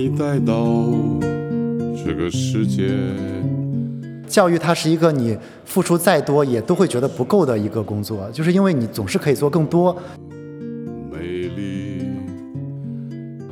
[0.00, 0.54] 你带到
[1.94, 2.88] 这个世界。
[4.26, 5.36] 教育它是一个你
[5.66, 9.94] 付出再多也都会觉得不够的一个工作，就是因为你总是可以做更多。
[11.12, 11.18] 美
[11.54, 12.06] 丽，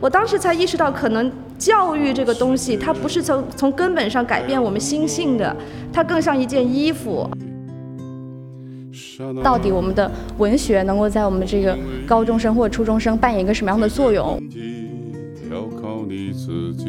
[0.00, 5.54] 我当时才意识到，可能教育这个东西，它不是从从根本上改变我们心性的，
[5.92, 7.28] 它更像一件衣服。
[9.44, 14.40] 到底我们的文学能够在我们这个高中生或初中生扮演一个什么样的作用？
[16.08, 16.88] 你自己。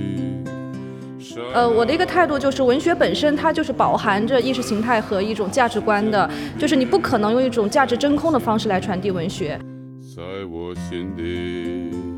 [1.53, 9.59] 呃，我的一个态度就是，文学本身它就是饱含着意识形态和一种价值观的，就是你不可能用一种价值真空的方式来传递文学。
[10.15, 12.08] 在我心底。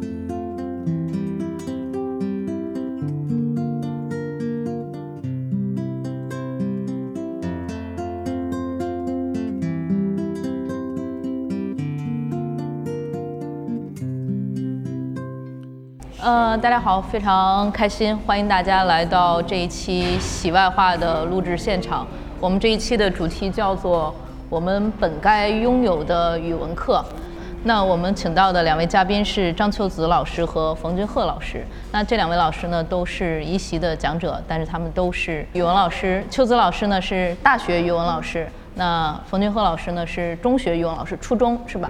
[16.24, 22.06] 呃，大家好，非常开心，欢迎大家来到这一期喜外话的录制现场。
[22.40, 24.14] 我们这一期的主题叫做
[24.48, 27.04] “我们本该拥有的语文课”。
[27.66, 31.66] 那我们请到的两位嘉宾是张秋子老师和冯君鹤老师。
[31.92, 36.24] 那这两位老师呢，都是一席的讲者，但是他们都是语文老师。
[36.30, 41.90] 秋子老师呢是大学语文老师，那冯君鹤老师呢是中学语文老师，初中是吧？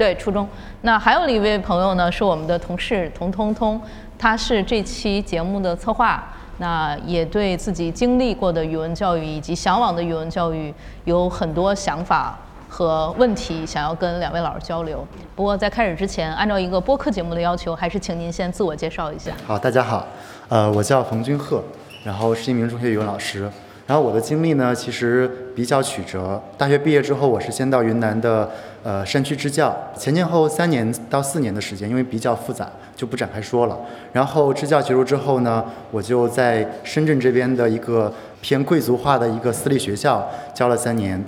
[0.00, 0.48] 对，初中。
[0.80, 3.78] 那还有一位朋友呢，是我们的同事童通通，
[4.18, 10.72] 他是这期节目的策划，那也对自己经历过的语文教育以及向往的语文教育
[11.04, 15.06] 有很多想法和问题，想要跟两位老师交流。
[15.36, 19.32] 不过在开始之前，按照一个播客节目的要求，还是请您先自我介绍一下。
[19.46, 20.06] 好，大家好，
[20.48, 21.62] 呃，我叫冯君鹤，
[22.02, 23.50] 然后是一名中学语文老师。
[23.90, 26.40] 然后我的经历呢，其实比较曲折。
[26.56, 28.48] 大学毕业之后，我是先到云南的
[28.84, 33.76] 呃山区支教，前前后后三年到四年的时间，因为比较复杂，就不展开说了。
[34.12, 41.20] 然后支教结束之后呢，我就在深圳这边的一个偏贵族化的一个私立学校教了三年。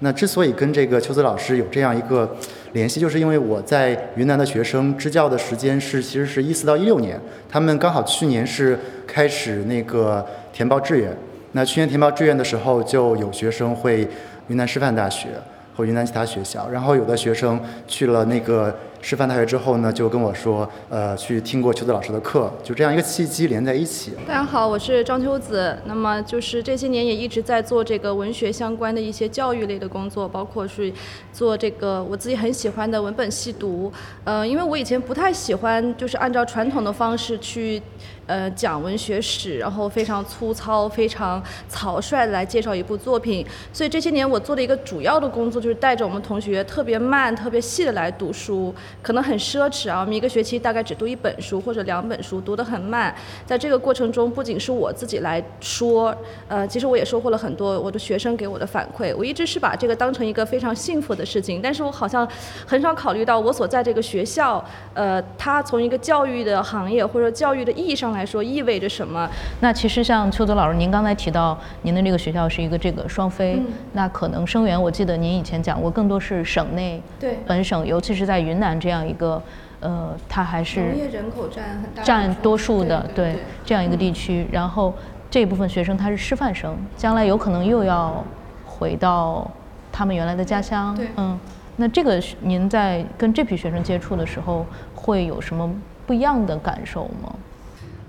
[0.00, 2.28] 那之所以跟这个秋子老师有这样一个
[2.72, 11.16] 联系，就是因为我在云南的学生支教的时间是其实是一四到一六年，他们刚好去年是开始那个填报志愿。
[11.58, 14.08] 那去年填报志愿的时候，就有学生会
[14.46, 15.30] 云南师范大学
[15.76, 24.12] 或云南其他学校，然后有的学生去了那个师范大学之后呢，就跟我说，呃，去听过秋子老师的课，就这样一个契机连在一起。
[24.24, 25.76] 大家好，我是张秋子。
[25.86, 30.92] 那么就是这些年也一直在做这个文学相关的一些教育类的工作，包括是
[31.32, 33.92] 做这个我自己很喜欢的文本细读。
[34.22, 37.82] 呃，因为我以前不太喜欢就是按照传统的方式去。
[38.28, 43.44] 呃，讲文学史，然后非常粗糙、非常草率地来介绍一部作品。
[43.72, 50.00] 所以这些年我做的一个主要的工作就是带着我们同学特别慢、特别细的来读书，可能很奢侈啊。
[50.00, 53.14] 我们一个学期大概只读一本书或者两本书，读得很慢。
[53.46, 56.14] 在这个过程中，不仅是我自己来说，
[56.48, 59.16] 呃，其实我也收获了很多我的学生给我的反馈。
[59.16, 62.28] 我一直是把这个当成一个非常幸福的事情，但是我好像
[62.66, 64.62] 很少考虑到我所在这个学校，
[64.92, 69.28] 呃，它从一个教育的行业或者教育的意义上来说意味着什么。
[69.60, 79.42] 那其实像邱泽老师，您刚才提到您的这个学校是一个这个双非，嗯那可能生源，我记得您以前讲过，更多是省内对本省，尤其是在云南这样一个，
[79.80, 84.46] 呃，它还是农业人口占很大占多数的，对对这样一个地区。
[84.50, 84.94] 然后
[85.30, 88.24] 这部分学生他是师范生，将来有可能又要
[88.64, 89.50] 回到
[89.92, 90.94] 他们原来的家乡。
[90.94, 91.38] 对嗯，
[91.76, 94.64] 那这个您在跟这批学生接触的时候，
[94.94, 95.70] 会有什么
[96.06, 97.34] 不一样的感受吗？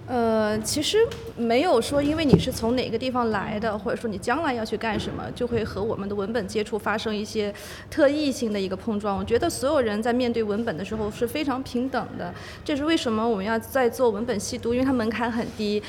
[0.10, 0.98] 呃，其实
[1.38, 7.54] 没有说，因为你是从哪个地方来的，或者说你将来要去干什么，就会和我们的文本接触发生一些
[7.92, 9.16] 特异性的一个碰撞。
[9.16, 12.34] 我觉得所有人在面对文本的时候是非常平等的，
[12.66, 15.80] 这是为什么我们要在做文本细读，因为它门槛很低。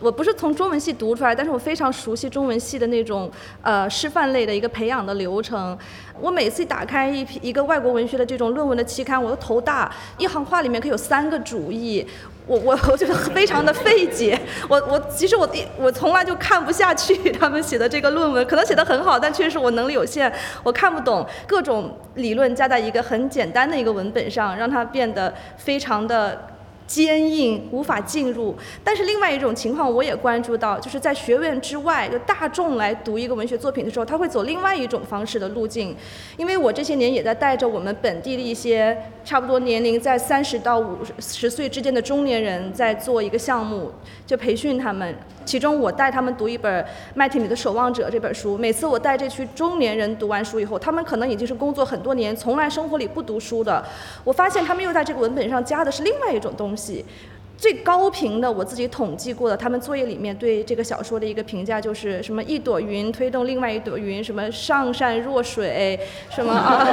[0.00, 3.30] 我不是从中文系读出来，但是我非常熟悉中文系的那种
[3.60, 5.76] 呃师范类的一个培养的流程。
[6.20, 12.06] 我每次打开一篇一个外国文学的这种论文的期刊，我都头大，一行话里面可以有三个主义。
[12.46, 15.48] 我我我觉得非常的费解，我我其实我
[15.78, 20.32] 我从来就看不下去 他们写的这个论文，可能写的很好，但确实我能力有限，
[20.62, 26.55] 我看不懂各种理论加在一个很简单的一个文本上，让它变得非常的。
[26.86, 28.54] 坚硬，无法进入。
[28.84, 35.96] 但是另外一种情况我也关注到，就是在学院之外，就大众来读一个文学作品的时候，他会走另外一种方式的路径。
[36.36, 43.90] 因为我这些年也在带着我们本地的一些差不多年龄在三十到五十岁之间的中年人，在做一个项目，
[44.26, 45.14] 就培训他们。
[45.44, 46.82] 其中我带他们读一本
[47.14, 53.84] 《麦田里的守望者》这本书，每次我带这群中年人读完书以后，他们可能已经是工作很多年，从来生活里不读书的，
[54.24, 56.75] 我发现他们又在这个文本上加的是另外一种东。
[56.76, 57.04] 시.
[57.58, 65.98] 最高频的，我自己统计过的，他们作业里面对这个小说的一个评价就是什么一朵云推动另外一朵云，什么上善若水，
[66.28, 66.86] 什么啊，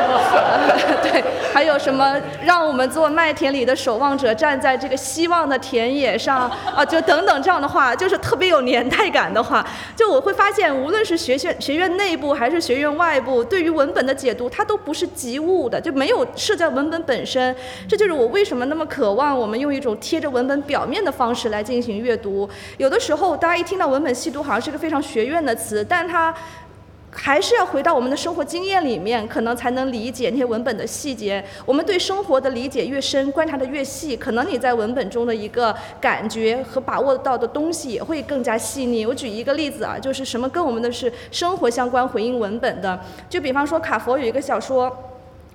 [1.03, 1.21] 对，
[1.53, 9.67] 还有什么让我们做麦田里的守望者，站在这个希望的田野上啊，就等等这样的话，就是特别有年代感的话，
[9.97, 17.53] 就我会发现，无论是学院学院内部还是学院外部，对于文本的解读，它都不是及物的，就没有涉及文本本身。
[17.85, 20.52] 这就是我为什么那么渴望我们用一种贴着文本。
[20.61, 26.33] 表面的方式来进行阅读，有的时候大家一听到文本细读，好像是个非常学院的词，但它
[27.15, 31.43] 还是要回到我们的生活经验里面，可能才能理解那些文本的细节。
[31.63, 39.05] 我们对生活的理解越深，观察的越细，可能你在文本中的一个感觉和把握到的东西也会更加细腻。
[39.05, 44.91] 我举一个例子啊，就是什么跟我们的是生活相关、回应文本的，就比方说卡佛有一个小说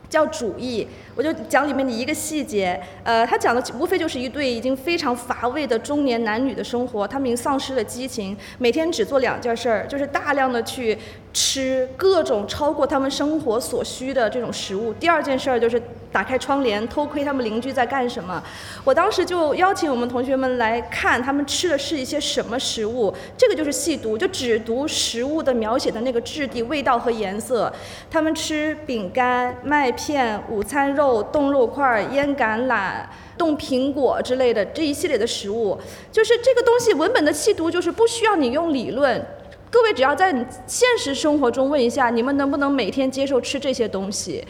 [0.09, 0.85] 叫《主义》。
[1.15, 10.97] 我就讲里面的一个细节，呃，他讲的无非就是一对已经非常乏味的中年男女的生活，他们已经丧失了激情，每天只做两件事儿，就是大量的去
[11.33, 14.93] 吃各种超过他们生活所需的这种食物。
[14.95, 15.81] 第二件事儿就是
[16.11, 18.43] 打开窗帘偷窥他们邻居在干什么。
[18.83, 27.73] 我当时就邀请我们同学们来看他们吃的是一些什么食物，这个就是细读，就只读食物的描写的那个质地、味道和颜色。
[28.11, 31.23] 他们吃饼干、麦片、午餐肉。
[31.31, 33.05] 冻肉块、腌橄榄、
[33.37, 35.79] 冻苹果之类的这一系列的食物，
[36.11, 39.25] 就是这个东西文本的细读，就是不需要你用理论。
[39.70, 40.32] 各位只要在
[40.67, 44.44] 现实生活中问一下，你们能不能每天接受吃这些东西？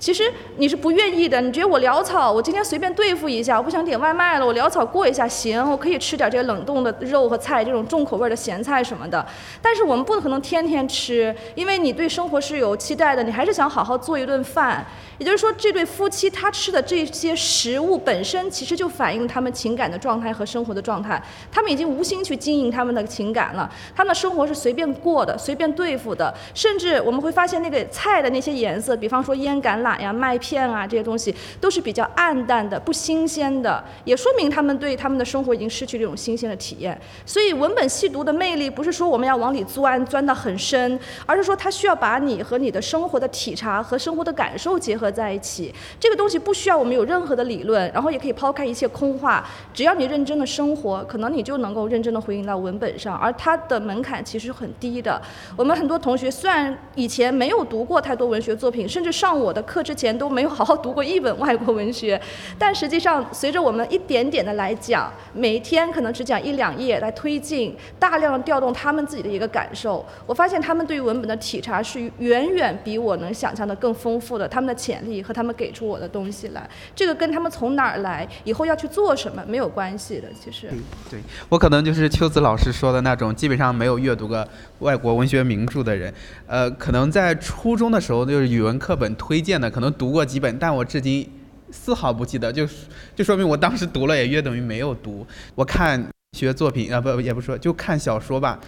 [0.00, 0.24] 其实
[0.56, 9.24] 你是不愿意的，你觉得我潦草，我今天随便对付一下，我不想点外卖了，我潦草过一下行，我可以吃点这些冷冻的肉和菜，这种重口味的咸菜什么的。
[9.60, 14.84] 但是我们不可能天天吃，因为你对生活是有期待的，你还是想好好做一顿饭。
[15.18, 21.22] 也就是说，这对夫妻他吃的这些食物本身，其实就反映他们情感的状态和生活的状态。
[21.52, 26.32] 他们已经无心去经营他们的情感了，他们的生活是随便过的，随便对付的。
[26.54, 36.98] 甚至我们会发现，那个菜的那些颜色，比方说腌橄榄呀、麦片啊这些东西，都是比较暗淡的、不新鲜的，也说明他们对他们的生活已经失去这种新鲜的体验。
[37.26, 45.10] 所以，文本细读的魅力，不是说我们要往里钻，钻得很深，而是说它需要把你和你的生活的体察和生活的感受结合。
[45.10, 49.44] 在一起，这个东西不需要我们有任何的理论，然后也可以抛开一切空话，
[49.74, 55.20] 只要你认真的生活，可能你就能够认真的回应到文本上，而它的门槛其实很低的。
[55.56, 62.20] 我们很多同学虽然以前没有读过太多文学作品，甚至上我的课之前都没有好好读过一本外国文学，
[62.56, 75.00] 但实际上随着我们一点点的来讲，每天可能只讲一两页来推进，大量调动他们自己的一个感受，我发现他们对于文本的体察是远远比我能想象的更丰富的，他们的潜。
[75.00, 80.28] 力和他们给出我的东西来，这个跟他们从哪儿来，以后要去做什么没有关系的。
[80.38, 80.68] 其实，
[81.10, 81.18] 对
[81.48, 84.46] 我可能就是秋子老师说的那种，基本上没有阅读过
[84.80, 86.12] 外国文学名著的人。
[86.46, 91.26] 呃，可能在初中的时候就是语文课本推荐的，可能读过几本，但我至今
[91.70, 92.68] 丝毫不记得，就
[93.14, 95.26] 就说明我当时读了也约等于没有读。
[95.54, 96.04] 我看
[96.36, 98.58] 学作品啊，不也不说，就看小说吧，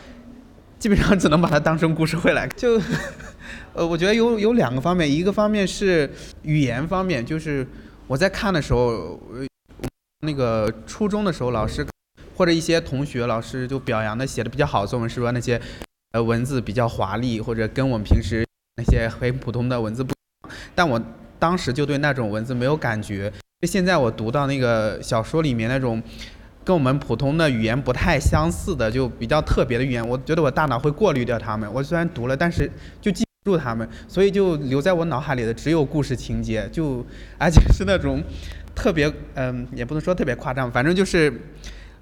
[0.78, 2.80] 基本上只能把它当成故事会来就。
[3.74, 6.08] 呃，我觉得有有两个方面，一个方面是
[6.42, 7.66] 语言方面，就是
[8.06, 9.18] 我在看的时候，
[10.20, 11.84] 那个初中的时候，老师
[12.36, 15.60] 或者一些同学老师就表扬的写的比较好的作文，是说那些
[16.12, 20.14] 呃文字比较华丽，或者跟我们平时那些很普通的文字不，
[20.74, 21.00] 但我
[21.38, 23.32] 当时就对那种文字没有感觉。
[23.60, 26.02] 就现在我读到那个小说里面那种
[26.64, 31.68] 跟我们普通的语言不太相似的，就比较特别的语言，我觉得我大脑会过滤掉它们。
[31.72, 33.24] 我虽然读了，但是就记。
[33.44, 37.04] 住他们，所以就留在我脑海里的只有故事情节，就
[37.36, 38.22] 而且是那种
[38.72, 41.28] 特别嗯，也不能说特别夸张，反正就是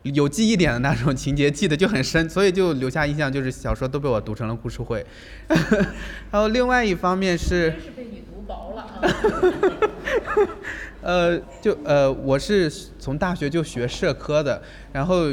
[0.03, 5.05] 有记忆点的那种情节，记得就很深，所以就留下印象，就是小说都被我读成了故事会。
[6.31, 9.01] 然后另外一方面是，是被你读薄了啊。
[11.03, 15.27] 呃，就呃，我是从大学就学社科的，然后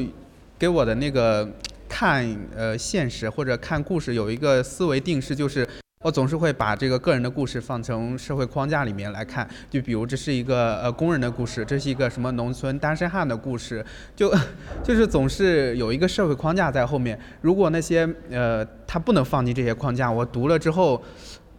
[0.60, 1.50] 给我的那个
[1.88, 5.68] 看呃现实或者看故事有一个思维定式，就是。
[6.08, 13.86] 我总是会把这个个人的故事放成社会框架里面来看，就比如这是一个呃工人的故事，这是一个什么农村单身汉的故事，
[14.16, 14.34] 就
[14.82, 17.20] 就是总是有一个社会框架在后面。
[17.42, 21.04] 如果那些呃他不能放进这些框架，我读了之后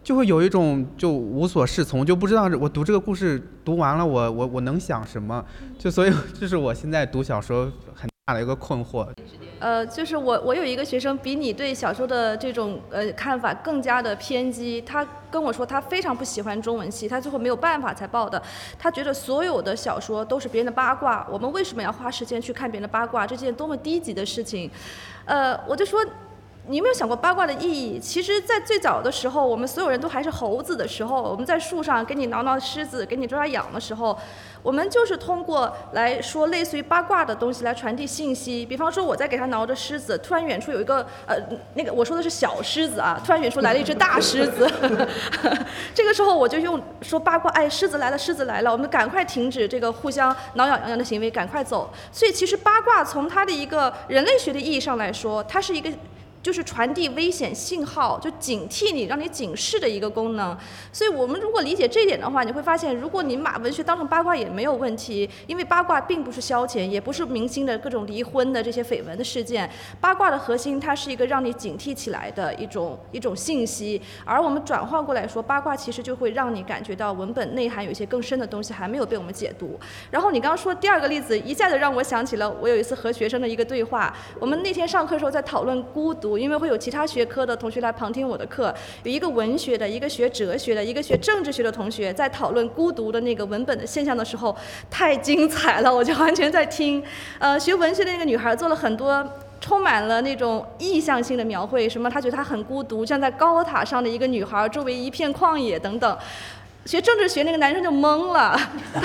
[0.03, 5.45] 就会有一种就无所适从，就不知道我读这个故事读完了我我我能想什么，
[5.77, 9.07] 就所以 这是我现在读小说很的一个困惑。
[9.59, 18.41] 呃，就是我我有一个学生比你对小说的这种呃看法更加的偏激，他跟我说他非常不喜欢中文系，他最后没有办法才报的。
[18.77, 23.27] 他觉得所有的小说都是别人的八卦，我们为什么要花时间去看别人的八卦？
[23.27, 24.71] 这件多么低级的事情！
[25.25, 25.99] 呃，我就说。
[26.69, 27.99] 你有没有想过八卦的意义？
[27.99, 34.15] 其实，在最早的时候，我们所有人都还是猴子的时候，我们在树上给你挠挠虱子，给你抓抓痒的时候，
[34.61, 38.63] 我们就是通过来说类似于八卦的东西来传递信息。
[38.63, 41.35] 比方说，我在给他挠着虱子，突然远处有一个呃，
[41.73, 44.69] 那个我说的是小狮子啊，突然远处来了一只大狮子，
[45.95, 51.91] 这个时候我就用说八卦，哎，狮子来了，狮子来了，我们赶快停止这个互相挠痒痒的行为，赶快走。
[52.11, 55.89] 所以，其实八卦从它的一个人类学的意义上来说，它是一个。
[56.49, 60.57] 就是传递危险信号，就警惕你，让你警示的一个功能。
[60.91, 69.69] 所以，我们如果理解这一点的话，你会发现，如果你把文学当成八卦也没有问题，因为八卦并不是消遣，也不是明星的各种离婚的这些绯闻的事件。
[70.01, 74.01] 八卦的核心，它是一个让你警惕起来的一种一种信息。
[74.25, 79.79] 而我们转换过来说，八卦其实就会让你感觉到文本内涵有一些更深的东西还没有被我们解读。
[80.09, 84.11] 然后你刚刚说第二个例子，一下子让我想起了我有一次和学生的一个对话。
[84.39, 86.38] 我们那天上课的时候在讨论孤独。
[86.39, 94.55] 因为会有其他学科的同学来旁听我的课，有一个文学的，一个学哲学的，一个学政治学的同学在讨论孤独的那个文本的现象的时候，
[94.89, 97.03] 太精彩了， 我就完全在听。
[97.37, 99.27] 呃，学文学的那个女孩做了很多
[99.59, 106.17] 充满了那种意象性的描绘，什么她觉得她很孤独，站在高塔上的一个女孩，周围一片旷野等等。
[106.89, 108.59] 学政治学那个男生就懵了，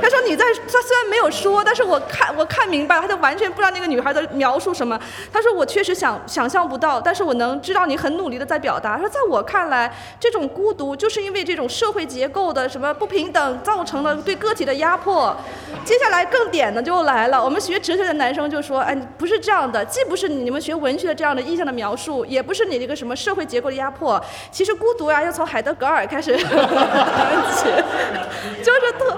[0.00, 4.98] 他说你在，他虽然没有说，但是我看我看明白了，他就完全不知道那个女孩在描述什么。
[5.30, 8.96] 他说我确实想想象不到，但是我能知道你很努力的在表达。
[8.96, 15.36] 他说在我看来，这种孤独就是因为这种社会结构的什么不平等造成了对个体的压迫。
[15.84, 24.18] 接下来更点的就来了，我们学哲学的男生就说，哎，不是这样的，既不是你们学文学的这样的意象的描述，也不是你这个什么社会结构的压迫。
[24.50, 26.34] 其实孤独呀，要从海德格尔开始。
[28.62, 29.16] 就是特，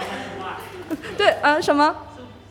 [1.17, 1.95] 对，啊，什么？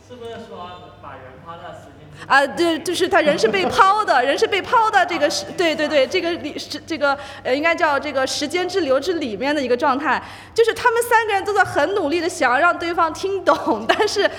[0.08, 0.70] 是不是说
[1.02, 2.26] 把人抛到时间？
[2.26, 10.22] 啊，对，就是他人是被抛的，人是被抛的这个是，对对对，这个里是这个呃，应该叫这个时间之流之里面的一个状态，
[10.54, 14.30] 就是他们三个人都在很努力的想要让对方听懂，但是。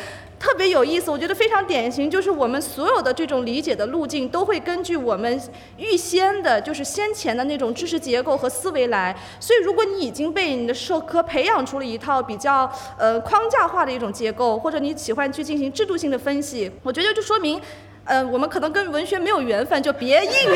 [0.41, 5.39] 特别有意思，我觉得非常典型，就是我们所有的这种理解的路径，都会根据我们
[5.77, 9.15] 预先的，就是先前的那种知识结构和思维来。
[9.39, 12.67] 所以，如果你已经被你的社科培养出了一套比较
[12.97, 17.61] 呃框架化的一种结构，或者你喜欢去进行制度性的分析，我觉得就说明。
[18.03, 20.31] 呃，我们可能跟文学没有缘分，就别硬，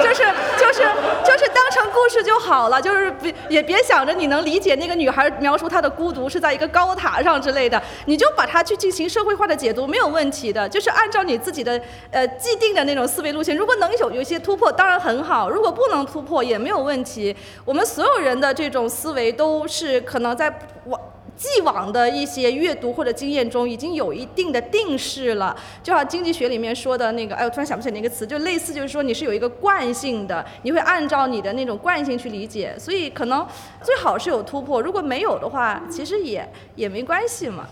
[0.00, 0.22] 就是
[0.56, 0.80] 就是
[1.24, 11.78] 就是当成故事就好了，就是别也别想着你能理解那个女孩描述她的孤独是在一个高塔上之类的，你就把它去进行社会化的解读没有问题的，就是按照你自己的
[12.12, 17.36] 呃既定的那种思维路线，如果能有有一些突破，当然很好；如果不能突破也没有问题。
[17.64, 20.48] 我们所有人的这种思维都是可能在
[20.86, 20.98] 往。
[21.36, 25.56] 既往的一些阅读或者经验中，已经有一定的定式了。
[25.82, 32.74] 就像经济学里面说的那个，哎，我突然想不起来那个词，就类似就是说你是有一个惯性的，你会按照你的那种惯性去理解。
[32.78, 33.46] 所以可能
[33.82, 37.66] 最好是有突破，如果没有的话，其实也也没关系嘛。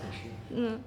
[0.55, 0.79] 嗯。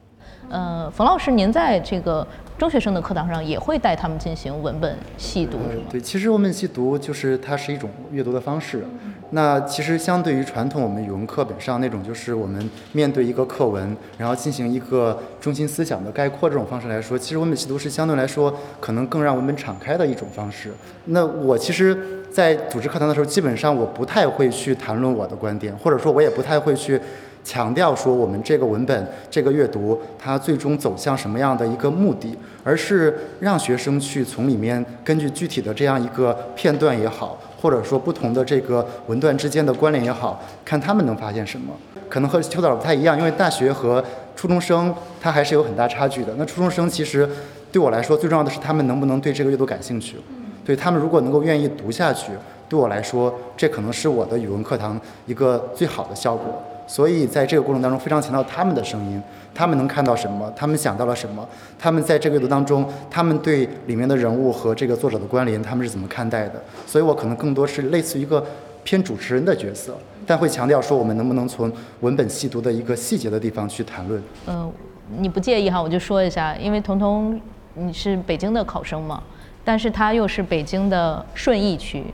[0.49, 2.27] 呃，冯老师，您在这个
[2.59, 5.85] 中学生的课堂上也会带他们进行文本细读，是吗？
[5.91, 8.85] 对，其实文本细读就是它是一种阅读的方式。
[9.31, 20.71] 那其实相对于传统我们语文课本上那种，就是我们面对一个课文，然后进行一个中心思想的概括这种方式来说，其实文本细读是相对来说可能更让文本敞开的一种方式。
[21.07, 21.97] 那我其实，
[22.31, 27.01] 在组织课堂的时候，基本上我不太会去谈论我的观点，或者说我也不太会去。
[27.45, 41.73] 强调说我们这个文本这个阅读它最终走向什么样的一个目的，而是让学生去从里面根据具体的这样一个片段也好，或者说不同的这个文段之间的关联也好，看他们能发现什么。
[42.09, 44.05] 可能和邱导不太一样，因为大学和
[44.37, 46.35] 初中生他还是有很大差距的。
[46.37, 47.29] 那初中生其实
[47.73, 50.17] 对我来说最重要的是他们能不能对这个阅读感兴趣，
[50.65, 52.33] 对他们如果能够愿意读下去，
[52.69, 56.63] 对我来说这可能是我的语文课堂一个最好的效果。
[56.93, 59.19] 所以在这个过程当中，非常强调他们的声音，
[59.55, 66.63] 他们能看到什么，他们想到了什么，他们在这个阅读当中，他们对里面的人物和这个作者的关联，他们是怎么看待的？
[66.87, 68.45] 所以我可能更多是类似于一个
[68.85, 69.97] 偏主持人的角色，
[70.27, 74.23] 但会强调说我们能不能从文本细读的一个细节的地方去谈论。
[74.47, 74.71] 嗯，
[75.17, 77.41] 你不介意哈，我就说一下，因为彤彤
[77.73, 79.23] 你是北京的考生嘛，
[79.65, 82.05] 但是他又是北京的顺义区，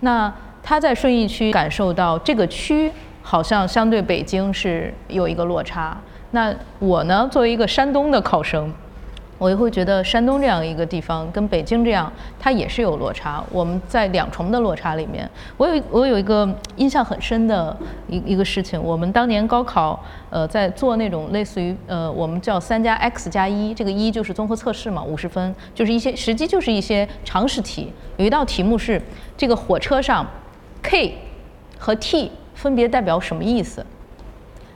[0.00, 2.90] 那他在顺义区感受到这个区。
[3.22, 5.96] 好像相对北京是有一个落差。
[6.32, 8.72] 那我呢，作为一个山东的考生，
[9.38, 13.42] 我也会觉得山东这样一个地方跟北京这样，它也是有落差。
[13.50, 17.76] 我们在两重的落差里面，我有我有一个印象很深的
[18.08, 27.92] 一一个事情，我们当年高考，呃，在做那种类似于呃，我们叫三加 X 加一，这个一就是综合测试嘛，五十分，就是一些实际就是一些常识题。
[28.16, 29.02] 有一道题目是
[29.36, 30.24] 这个火车上
[30.82, 31.18] K
[31.78, 32.30] 和 T
[32.62, 33.84] 分别代表什么意思？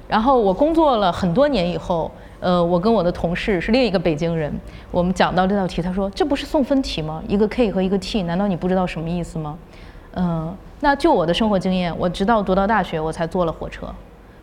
[0.09, 4.53] 然后我工作了很多年以后，呃，我跟我的同事是另一个北京人，
[4.91, 7.23] 我们讲到这道题，他说这不是送分题吗？
[7.29, 9.57] 一个 K 和一个 T，难道你不知道什么意思吗？
[10.15, 13.87] 嗯、那就我的生活经验，我直到读到大学我才坐了火车，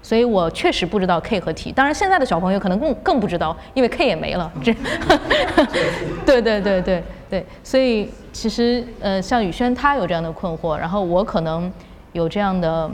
[0.02, 1.74] 所以我确实不知道 K 和 T。
[1.74, 4.50] 当然现在的小朋友可能更更不知道，因为 K 也没了。
[4.64, 4.74] 这，
[6.26, 11.70] 对对对对对，所以其实呃，像宇轩他有这样的困惑，然后我可能
[12.14, 12.90] 有这样的。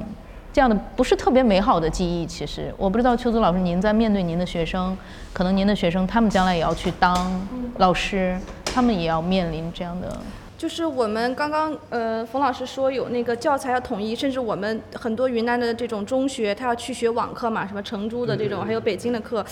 [0.51, 4.97] 这样的不是特别美好的记忆，其实我不知道邱泽老师，您在面对您的学生，
[5.31, 10.17] 可能您的学生他们将来也要去当老师，他们也要面临这样的。
[10.57, 19.45] 就是我们刚刚呃，冯老师说有那个教材要统一，甚至我们很多云南的这种中学，他要去学网课嘛，什么成都的这种，还有北京的课。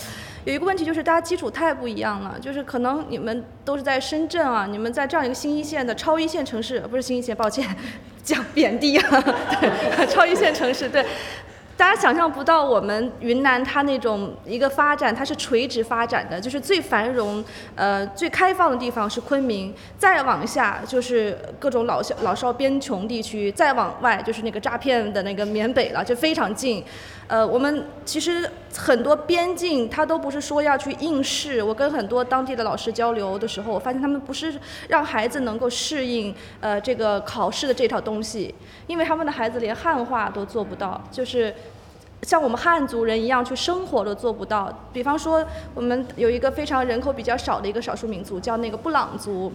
[0.44, 7.66] 有一个问题就是大家基础太不一样了，就是可能你们都是在深圳啊，你们在这样一个新一线的超一线城市，不是新一线，抱歉，
[8.28, 9.24] 讲贬低啊，
[9.60, 11.04] 对，超一线城市，对。
[11.78, 17.42] 大家想象不到，我们云南它那种一个发展，它是垂直发展的，就是最繁荣、
[17.76, 26.84] 呃最开放的地方是昆明，再往下就是各种老小老少边穷地区，再往外就是那个诈骗的那个缅北了，就非常近。
[27.28, 31.62] 呃，我们其实很多边境，他都不是说要去应试。
[31.62, 34.58] 我跟很多当地的老师交流的时候，我发现他们不是
[34.88, 38.54] 让孩子能够适应呃这个考试的这套东西，
[38.86, 41.54] 因为他们的孩子连汉化都做不到，就是。
[42.22, 44.72] 像我们汉族人一样去生活都做不到。
[44.92, 49.52] 比方说，我们有一个非常人口比较少的一个少数民族，叫那个布朗族。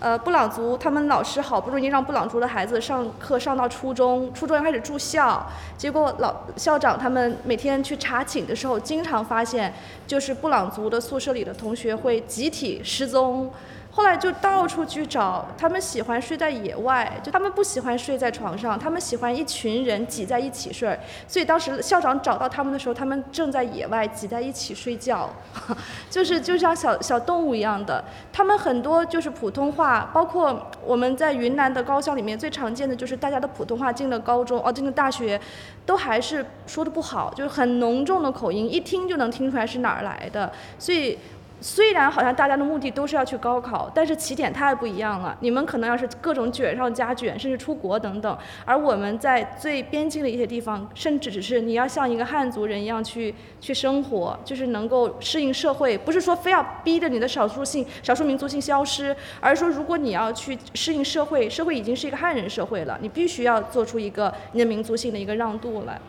[0.00, 5.46] 呃，布朗族他们老师好不容易让布朗族的孩子上课上到初中，初中要开始住校，
[5.76, 9.72] 结果老校长他们每天去查寝的时候，经常发现
[10.06, 13.50] 就是布朗族的宿舍里的同学会集体失踪。
[13.92, 20.96] 后来就到处去找，他们喜欢睡在野外，就他们不喜欢睡在床上，他们喜欢一群人挤在一起睡。
[21.26, 25.28] 所以当时校长找到他们的时候，他们正在野外挤在一起睡觉，
[26.08, 28.04] 就是就像小小动物一样的。
[28.32, 35.40] 他们很多就是普通话，包括我们在云南的高校里面最常见的就是大家的普通话进了高中哦进了大学，
[35.84, 40.52] 都还是说的不好，就是很浓重的口音，一听就能听出来是哪儿来的。
[40.78, 41.18] 所以。
[41.62, 45.36] 虽然好像大家的目的都是要去高考，但是起点太不一样了。
[45.40, 55.98] 你们可能要是各种卷上加卷，甚至出国等等，而我们在最边境的一些地方，甚至只是你要像一个汉族人一样去去生活，就是能够适应社会。
[55.98, 66.00] 不是说非要逼着你的少数性、少数民族性消失，而是说如果你要去适应社会，社会已经是一个汉人社会了，你必须要做出一个你的民族性的一个让渡来。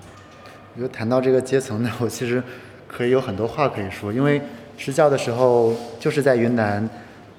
[0.76, 2.42] 我觉得谈到这个阶层呢，我其实
[2.88, 4.42] 可以有很多话可以说，因为。
[4.82, 6.90] 支教的时候就是在云南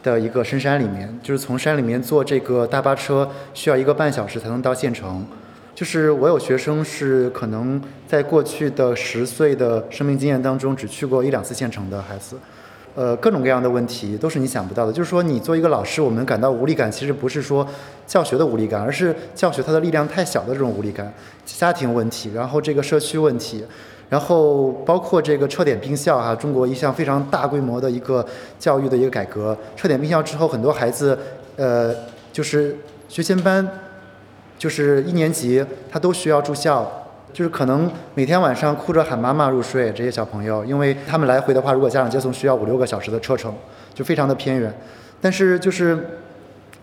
[0.01, 5.27] 的一个深山里面，就是从山里面坐这个大巴车需要一个半小时才能到县城。
[5.75, 12.37] 就是我有学生是可能在过去的十岁的生命经验当中只去过一两次县城的孩子，
[12.95, 14.93] 呃，各种各样的问题都是你想不到的。
[14.93, 17.67] 就是说，你做一个老师，我们感到无力感，其实不是说
[18.07, 21.13] 教学的无力感，而是教学它的力量太小的这种无力感，
[21.45, 23.65] 家庭问题，然后这个社区问题。
[24.13, 28.23] 然后包括这个撤点并校啊，中国一项非常大规模的一个
[28.59, 29.57] 教育的一个改革。
[29.75, 31.19] 撤点并校之后，很多孩子，
[31.57, 31.95] 呃，
[32.31, 32.77] 就是
[33.09, 33.67] 学前班，
[34.59, 36.87] 就是一年级，他都需要住校，
[37.33, 39.91] 就是可能每天晚上哭着喊妈妈入睡。
[39.93, 43.55] 这些小朋友，因为他们来回的话，如果家长接送，需要五六个小时的车程，
[43.95, 44.71] 就非常的偏远。
[45.23, 46.19] 但是就是。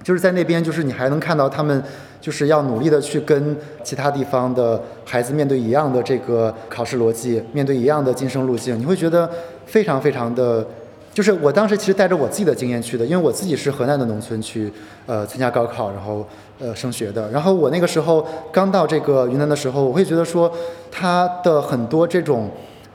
[0.02, 1.84] 就是在那边，就是你还能看到他们，
[2.22, 9.30] 就是要努力的去跟其他地方的孩子面对一样的这个考试逻辑，面对一样的晋升路径，你会觉得
[9.66, 10.66] 非常非常的，
[11.14, 14.72] 就是我当时其实带着我自己的经验去的，因为我自己是河南的农村去，
[15.06, 16.26] 呃，参加高考，然后
[16.60, 20.52] 呃升学的，然后我那个时候刚到这个云南的时候，我会觉得说，
[20.92, 22.50] 他的很多这种。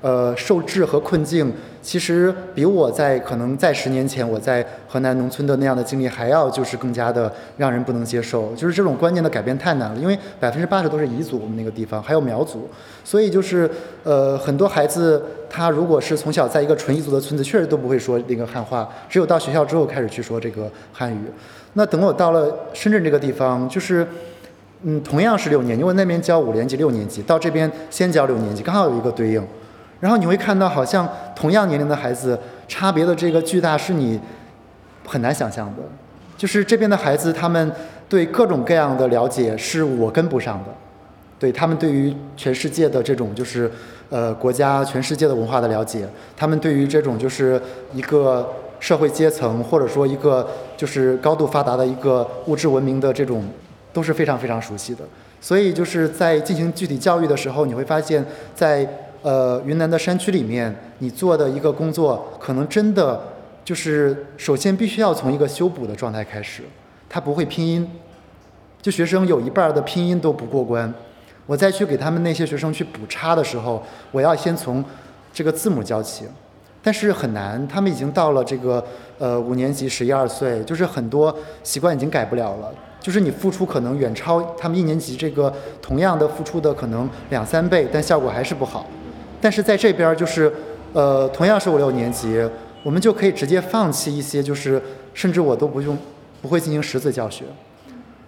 [0.04, 1.50] 呃，受制和困境，
[1.85, 8.55] 其实比我在可能在十年前我在河南农村的那样的经历还要就是更加的让人不能接受。
[8.55, 12.70] 就是这种观念的改变太难了，因为百分之八十都是彝族，我们那个地方还有苗族，
[13.05, 13.70] 所以就是
[14.03, 21.18] 呃很多孩子他如果是从小在一个纯彝族的村子，确实都不会说那个汉话，只有到学校之后开始去说这个汉语。
[21.75, 24.07] 那等我到了深圳这个地方，就是
[24.85, 29.47] 嗯同样是六年，因为那边教五年级六年级，到这边先教六年级，刚好有一个对应。
[30.00, 34.20] 然后你会看到，好像同样年龄的孩子，差别的这个巨大是你
[35.07, 35.83] 很难想象的。
[36.37, 37.72] 就是这边的孩子，他们
[38.09, 40.70] 对各种各样的了解是我跟不上的，
[41.38, 43.70] 对他们对于全世界的这种就是
[44.11, 47.61] 呃国家、全世界的文化的了解，他们对于这种就是
[47.94, 53.44] 一个社会阶层或者说一个就是高度发达的一个物质文明的这种
[53.92, 55.04] 都是非常非常熟悉的。
[55.40, 58.87] 所以就是在进行具体教育的时候，你会发现在
[59.24, 63.20] 呃云南的山区里面，你做的一个工作可能真的。
[63.64, 66.62] 就是首先必须要从一个修补的状态开始，
[67.08, 67.90] 他不会拼音，
[68.82, 70.92] 就学生有一半的拼音都不过关，
[71.46, 73.82] 我再去给他们那些学生去补差的时候，
[74.12, 74.84] 我要先从
[75.32, 76.26] 这个字母教起，
[76.82, 78.84] 但是很难，他们已经到了这个
[79.18, 88.84] 呃五年级十一二岁，就是很多习惯已经改不了了，就是你付出可能远超他们一年级这个同样的付出的可能两三倍，但效果还是不好，
[89.44, 90.50] 但是在这边就是
[90.94, 92.42] 呃同样是五六年级。
[92.83, 94.80] 我们就可以直接放弃一些，就是
[95.12, 95.96] 甚至我都不用，
[96.40, 97.44] 不会进行识字教学。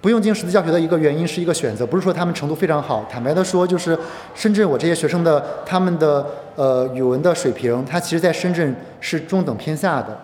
[0.01, 3.07] 不用进行识字教学的一个原因是一个选择，不是说他们程度非常好。
[3.11, 3.99] 坦白的说，就是
[4.35, 6.25] 深圳我这些学生的他们的
[6.55, 10.19] 呃语文的水平，他其实在深圳是中等偏下的，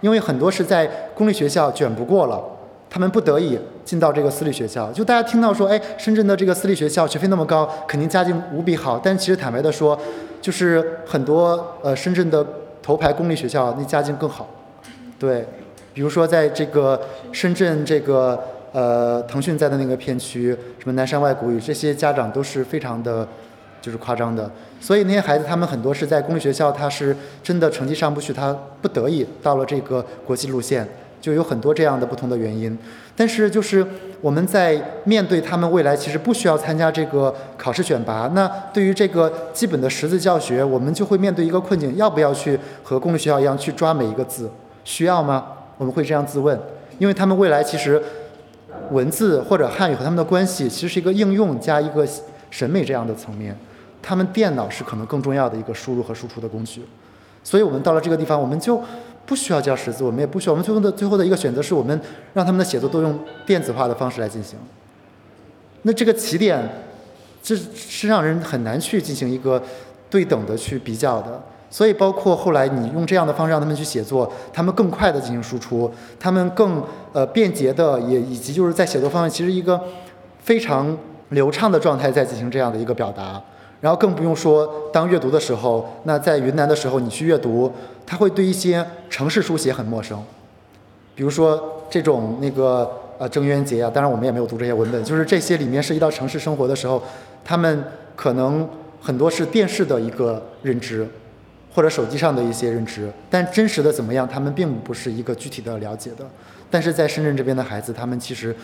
[0.00, 2.42] 因为很多是在公立学校卷不过了，
[2.90, 4.90] 他们不得已进到这个私立学校。
[4.90, 9.00] 就大家听到说，哎，深圳的这个私立学校学费那么高，肯定家境无比好。
[9.00, 9.96] 但其实坦白的说，
[10.40, 12.46] 就是很多呃深圳的。
[12.82, 14.48] 头牌公立学校那家境更好，
[15.18, 15.44] 对，
[15.92, 17.00] 比如说在这个
[17.32, 23.26] 深圳这个呃腾讯在的那个片区，什么南山外国语，这些家长都是非常的，
[23.82, 24.48] 就是夸张的。
[24.80, 30.86] 所以那些孩子他们很多是在公立学校，他是真的成绩上不去，他不得已到了这个国际路线。
[31.20, 32.78] 就有很多这样的不同的原因，
[33.18, 33.84] 但是就是
[34.20, 44.50] 我们在面对他们未来其实不需要参加这个考试选拔，那对于这个基本的识字教学，我们就会面对一个困境：要不要去和公立学校一样去抓每一个字？
[44.84, 45.46] 需要吗？
[45.78, 46.58] 我们会这样自问，
[46.98, 48.02] 因为他们未来其实
[48.90, 52.06] 文字或者汉语和他们的关系其实是一个应用加一个
[52.50, 53.56] 审美这样的层面，
[54.02, 56.82] 他们电脑是可能更重要的一个输入和输出的工具，
[57.42, 58.78] 所以我们到了这个地方，我们就。
[59.26, 60.52] 不需要教识字，我们也不需要。
[60.52, 62.00] 我们最后的最后的一个选择是我们
[62.32, 64.56] 让他们的写作都用电子化的方式来进行。
[65.82, 66.66] 那这个起点，
[67.42, 69.62] 这是让人很难去进行一个
[70.08, 71.42] 对等的去比较的。
[71.68, 79.80] 所以包括后来你用这样的方式让他们去写作，他们更快的进行输出，他们更呃便捷的也以及就是在写作方面其实一个
[80.38, 80.96] 非常
[81.30, 83.42] 流畅的状态在进行这样的一个表达。
[83.86, 87.70] 然后更不用说当阅读的时候，那在云南的时候你去阅读。
[88.04, 90.20] 他会对一些城市书写很陌生，
[91.14, 97.00] 比如说这种那个呃郑渊洁啊，当然我们也没有读这些文本，就是这些里面涉及到城市生活的时候，
[97.44, 97.84] 他们
[98.16, 98.68] 可能
[99.00, 101.06] 很多是电视的一个认知，
[101.72, 106.24] 或者手机上的一些认知，但真实的怎么样，他们并不是一个具体的了解的。
[106.68, 108.54] 但是在深圳这边的孩子，他们其实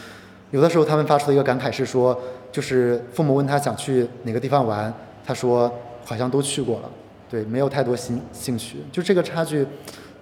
[0.53, 2.17] 有的时候他们发出的一个感慨是说，
[2.53, 4.93] 就是父母问他想去哪个地方玩，
[5.25, 5.73] 他说
[6.05, 6.91] 好像都去过了。
[7.31, 9.67] 对，没有太多兴兴趣，就这个差距，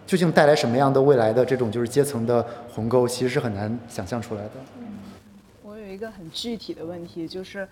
[0.06, 4.50] 究竟带来什么样的未来的这种就是阶层的鸿沟，其实是很难想象出来的。
[5.64, 7.66] 我有一个很具体的问题，就是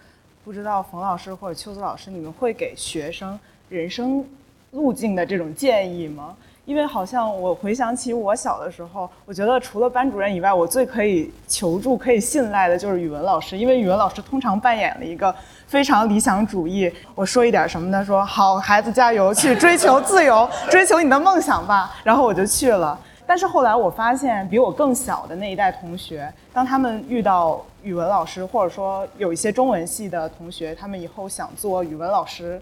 [0.44, 3.38] 不知道冯老师或者秋子老师，你们会给学生
[3.68, 4.24] 人生
[4.72, 6.36] 路径的这种建议吗？
[6.68, 15.34] 因为好像我回想起我小的时候，我觉得除了班主任以外，我最可以求助、可以信赖的就是语文老师，因为语文老师通常扮演了一个
[15.66, 16.92] 非常理想主义。
[17.14, 18.04] 我说一点什么呢？
[18.04, 21.96] 说好孩子加油，去追求自由， 追求你的梦想吧。
[22.04, 23.00] 然后我就去了。
[23.26, 32.60] 但是后来我发现，比我更小的那一代同学，当他们遇到语文老师，或者说有一些中文系的同学，他们以后想做语文老师。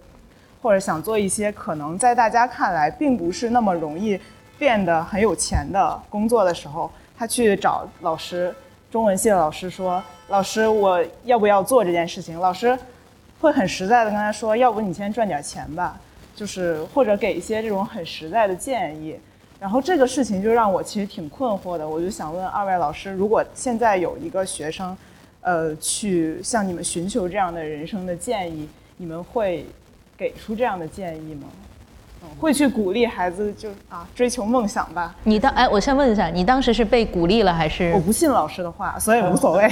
[0.67, 4.19] 或者想做一些可能在大家看来并不是那么容易
[4.59, 8.53] 变得很有钱的工作的时候，他去找老师，
[8.91, 12.77] 中文系的老师说：“老师，我要不要做这件事情？”老师
[13.39, 15.97] 会很实在的跟他说：“要不你先赚点钱吧。”
[16.35, 19.17] 就是或者给一些这种很实在的建议。
[19.61, 24.97] 然后这个事情就让我其实挺困惑的，我就想问二位老师：如果现在有一个学生，
[25.39, 29.65] 呃，去向你们寻求这样的人生的建议，你们会？
[30.17, 31.47] 给出这样的建议吗？
[32.39, 35.15] 会去鼓励孩子就啊追求梦想吧。
[35.23, 37.93] 你当哎，我先问一下，你当时是被鼓励了还是？
[37.93, 39.71] 我不信老师的话，所以无所谓。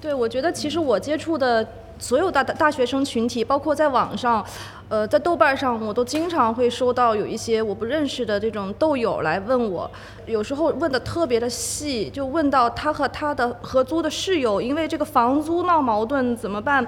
[0.00, 1.66] 对，我觉得其实我接触的
[1.98, 4.44] 所有大大学生群体，包括在网上，
[4.88, 9.90] 呃，在豆瓣上，我都经常会收到有一些我不认识的这种豆友来问我，
[10.24, 16.86] 有时候问的特别的细，就问到他和他的合租的室友因为这个房租闹矛盾怎么办？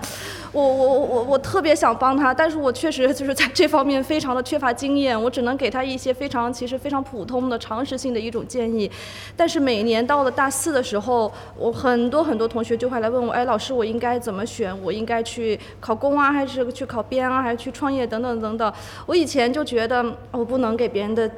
[0.51, 8.91] 我我我我我特别想帮他，但是我确实就是在这方面非常的缺乏经验，我只能给他一些非常其实非常普通的常识性的一种建议。
[9.37, 14.75] 但是每年到了大四的时候，我很多很多同学就会来问我，哎，老师，我应该怎么选？
[14.83, 18.73] 我应该去考公啊，还是去考编啊，还是去创业等等等等。
[19.07, 21.31] 我以前就觉得我不能给别人的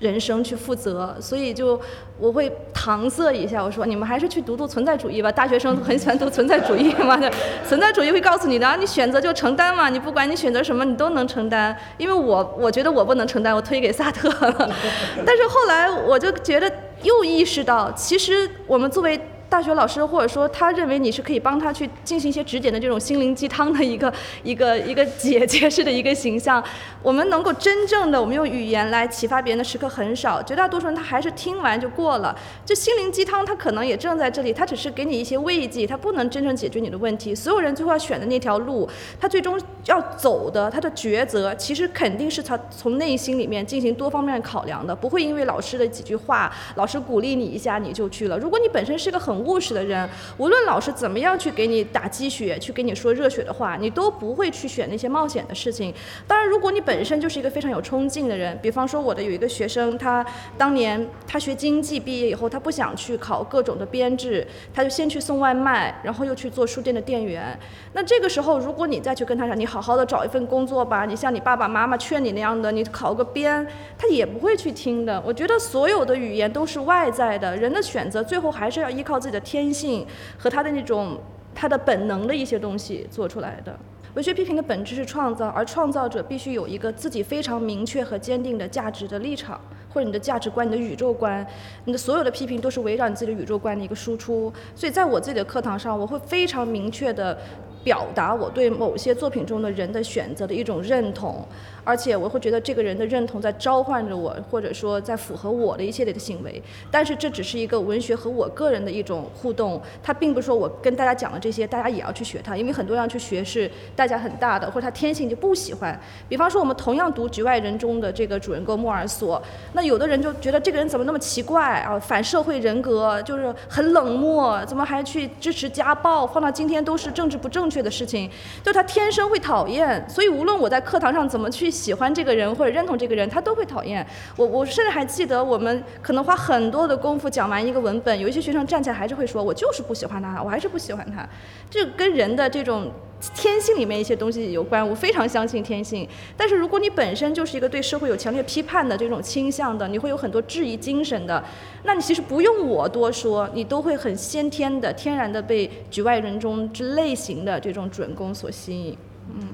[0.00, 1.80] 人生去负责，所以就
[2.20, 5.32] 我会搪塞一下，我说你们还是去读读存在主义吧。
[5.32, 7.18] 大学生很喜欢读存在主义嘛，
[7.66, 11.76] 存在主义会告诉你的，你选择就承担嘛，你不管你选择什么，你都能承担。
[11.96, 14.70] 因为我我觉得我不能承担，我推给萨特了。
[15.26, 16.70] 但是后来我就觉得
[17.02, 24.12] 又意识到，其实我们作为大学老师，或者说他认为你是可以帮他去进行一些指点的这种心灵鸡汤的一个
[24.44, 26.62] 一个一个姐姐式的一个形象，
[27.02, 32.36] 我们能够真正的我们用语言来启发别人的时刻很少，绝大多数人他还是听完就过了。
[32.66, 37.34] 这心灵鸡汤他可能也正在这里，他只是给你一些慰藉，他不能真正解决你的问题。
[37.34, 38.86] 所有人最后要选的那条路，
[39.18, 48.38] 他最终要走的他的抉择，其实肯定是他从内心里面进行多方面考量的，不会因为老师的几句话，老师鼓励你一下你就去了。
[48.38, 55.92] 如果你本身是个很务实的人，无论老师怎么样去给你打鸡血，去给你说热血的话，你都不会去选那些冒险的事情。
[56.26, 60.24] 当然，如果你本身就是一个非常有冲劲的人，比方说我的有一个学生，他
[60.56, 67.58] 当年他学经济毕业以后，他不想去考各种的编制，他就先去送外卖，然后又去做书店的店员。
[67.92, 75.22] 那这个时候，如果你再去跟他讲，你好好的找一份工作吧，你像你爸爸妈妈劝你那样的，你考个编，他也不会去听的。
[75.24, 80.06] 我觉得所有的语言都是外在的，人的选择最后还是要依靠自自己的天性
[80.38, 81.18] 和他的那种
[81.54, 83.78] 他的本能的一些东西做出来的。
[84.14, 89.60] 文学批评的本质是创造，而创造者必须有一个自己非常明确和坚定的价值的立场，
[89.92, 91.46] 或者你的价值观、你的宇宙观，
[91.84, 94.50] 你的所有的批评都是围绕你自己的宇宙观的一个输出。
[94.74, 97.36] 所以在我自己的课堂上，我会非常明确的
[97.84, 101.46] 表达我对某些作品中的人的选择的一种认同，
[101.88, 106.62] 而且我会觉得这个人的认同在召唤着我，或者说在符合我的一系列的行为。
[106.90, 115.98] 但是这只是一个文学和我个人的一种互动，它并不是说我跟大家讲的这些，大家也要去学它，因为很多人要去学是代价很大的，或者他天性就不喜欢。
[116.28, 128.30] 比方说我们同样读《局外人》中的这个主人公莫尔索，那有的人就觉得这个人怎么那么奇怪啊，反社会人格，就是很冷漠，怎么还去支持家暴，放到今天都是政治不正确的事情，
[128.62, 130.06] 就他天生会讨厌。
[130.06, 134.04] 所以无论我在课堂上怎么去喜欢这个人或者认同这个人，他都会讨厌
[134.36, 134.44] 我。
[134.44, 141.28] 我甚至还记得我们可能花很多的功夫讲完一个文本，有一些学生站起来还是会说：“我就是不喜欢他，我还是不喜欢他。”
[141.70, 142.90] 这跟人的这种
[143.34, 144.86] 天性里面一些东西有关。
[144.86, 151.42] 我非常相信天性，但是如果你本身就是一个对社会有强烈批判的这种倾向的，你会有很多质疑精神的，
[151.84, 158.98] 那你其实不用我多说，你都会很先天的、天然的被《局外人》中之类型的这种主人公所吸引。
[159.32, 159.48] 嗯。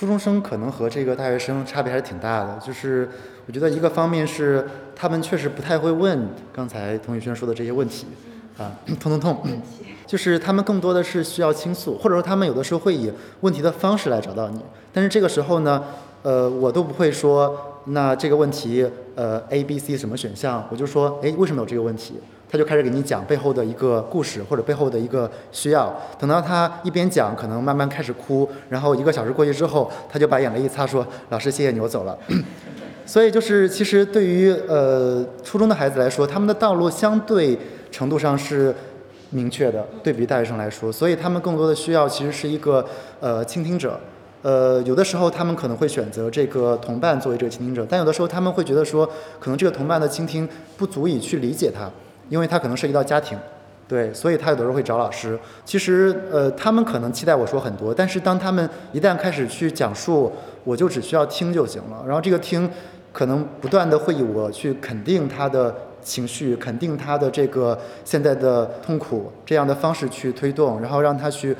[0.00, 3.06] 初中生可能和这个大学生差别还是挺大的，就是
[3.46, 8.06] 我觉得一个方面是他们确实不太会问刚才童宇轩说的这些问题，
[8.56, 9.60] 啊， 痛痛痛，
[10.06, 15.84] 就是他们更多的是需要倾诉，或者说他们有的时候会以问题的方式来找到你，但是这个时候呢，
[16.22, 22.14] 呃，我都不会说那这个问题呃 A、B、C 什么选项，我就说哎为什么有这个问题？
[22.50, 25.94] 他就开始给你讲背后的一个故事或者背后的一个需要。
[26.18, 32.18] 等到他一边讲，可能慢慢开始哭，然后一个小时过去之后，他就把眼泪一擦，说：“老师，谢谢你，我走了。”
[33.06, 37.58] 所以就是，其实对于呃初中的孩子来说，他们的道路相对
[37.90, 38.74] 程度上是
[39.30, 42.84] 明确的，对比大学生来说，所以他们更多的需要其实是一个
[43.20, 43.98] 呃倾听者。
[44.42, 49.04] 呃，有的时候他们可能会选择这个同伴作为这个倾听者，但有的时候他们会觉得说，
[49.38, 51.90] 可能这个同伴的倾听不足以去理解他。
[52.30, 53.36] 因为他可能涉及到家庭，
[53.86, 55.36] 对，所以他有的时候会找老师。
[55.64, 62.04] 其实，呃，他们可能期待我说很多，但是当他们一旦开始去讲述，我就只需要听就行了。
[62.06, 62.70] 然后这个听，
[63.12, 71.56] 可能不断的会以我去肯定他的情绪，肯定他的这个现在的痛苦这样的方式去推动，然后让他去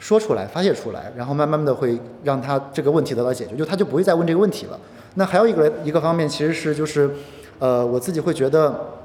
[0.00, 4.76] 说出来、发泄出来，然后慢慢的会让他这个问题得到解决，就他就不会再问这个问题了。
[5.14, 7.08] 那还有一个一个方面，其实是就是，
[7.60, 8.97] 呃，我自己会觉得。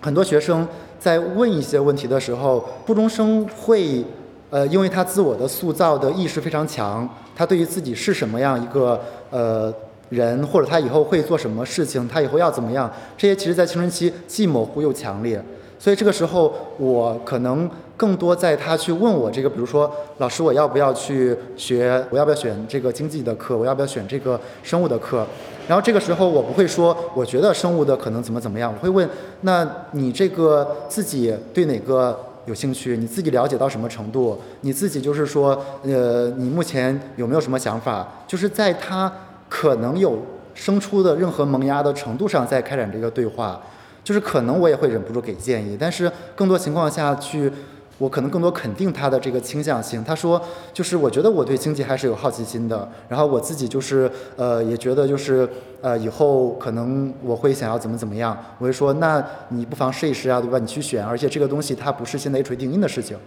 [0.00, 0.66] 很多学生
[0.98, 4.02] 在问一些问题的时候，初中生会，
[4.48, 9.72] 呃，因为他自我的塑造的意识非常强，他对于自己是什么样一个呃
[10.08, 15.42] 人，或者他以后会做什么事情，他以后要怎么样，这些其实在青春期既模糊又强烈，
[15.78, 22.02] 所以这个时候，我可能更多在他去问我这个，比如说老师，我要不要去学？
[22.10, 23.56] 我要不要选这个经济的课？
[23.56, 25.26] 我要不要选这个生物的课？
[25.70, 29.08] 然后这个时候，我不会说我觉得生物的可能怎么怎么样，我会问，
[29.42, 32.96] 那你这个自己对哪个有兴趣？
[32.96, 34.36] 你自己了解到什么程度？
[34.62, 38.08] 你自己就是说，呃，你目前有没有什么想法？
[38.26, 39.12] 就是在他
[39.48, 40.18] 可能有
[40.54, 43.60] 生出的任何萌芽的程度上，在开展这个对话。
[44.02, 47.52] 就是可能我也会忍不住给建议，但是更多情况下去，
[48.00, 50.02] 我可能更多肯定他的这个倾向性。
[50.02, 50.40] 他说，
[50.72, 55.46] 就是我觉得我对经济还是有好奇心的，然后我自己就是呃也觉得就是
[55.82, 58.34] 呃以后可能我会想要怎么怎么样。
[58.58, 60.58] 我会说，那你不妨试一试啊，对吧？
[60.58, 63.18] 你去选，而且这个东西它不是现在一锤定音的事情，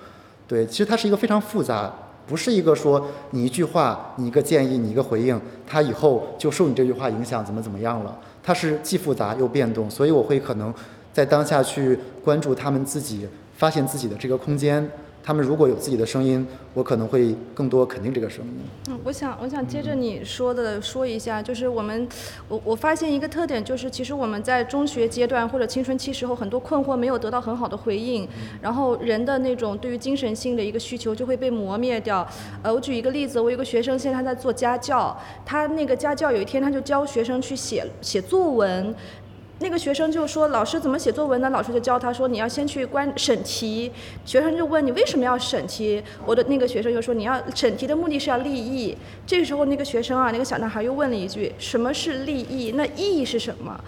[0.47, 1.93] 对，其实它是一个非常复杂，
[2.25, 8.17] 不是一个说你一句话、你一个建议、你一个回应，他以后就受你这句话影响怎么怎么样了。
[8.41, 10.73] 它是既复杂又变动，所以我会可能
[11.13, 13.27] 在当下去关注他们自己
[13.63, 14.85] 发现自己的这个空间。
[15.25, 18.51] 他们如果有自己的声音，我可能会更多肯定这个声音。
[18.89, 22.05] 嗯，我想我想接着你说的说一下，就是我们
[22.49, 28.27] 我我发现一个特点，就是其实我们在中学阶段或者青春期时候，很多困惑没有得到很好的回应，
[28.61, 32.27] 然后人的那种对于精神性的一个需求就会被磨灭掉。
[32.61, 38.93] 呃，我举一个例子，我有个学生现在他在做家教，他那个家教有一天他就教学生去写写作文。
[39.63, 43.89] 那个学生就说：“老师怎么写作文呢？”老师就教他说：“你要先去观审题。”
[44.25, 48.95] 学生就问：“你为什么要审题？”我的那个学生就说：“你要审题的目的是要立意。”
[49.25, 52.73] 这个时候，那个学生啊，那个小男孩又问了一句：“什么是立意？
[52.75, 53.79] 那意义是什么？”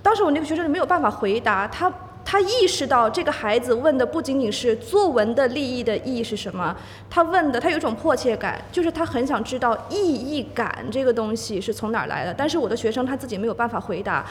[0.00, 1.92] 当时我那个学生就没有办法回答，他
[2.24, 6.76] 他意识到这个孩子问的不仅仅是作文的立意的意义是什么，
[7.10, 12.32] 他问的他有一种迫切感，就是他很想知道意义感这个东西是从哪儿来的。
[12.32, 14.24] 但是我的学生他自己没有办法回答。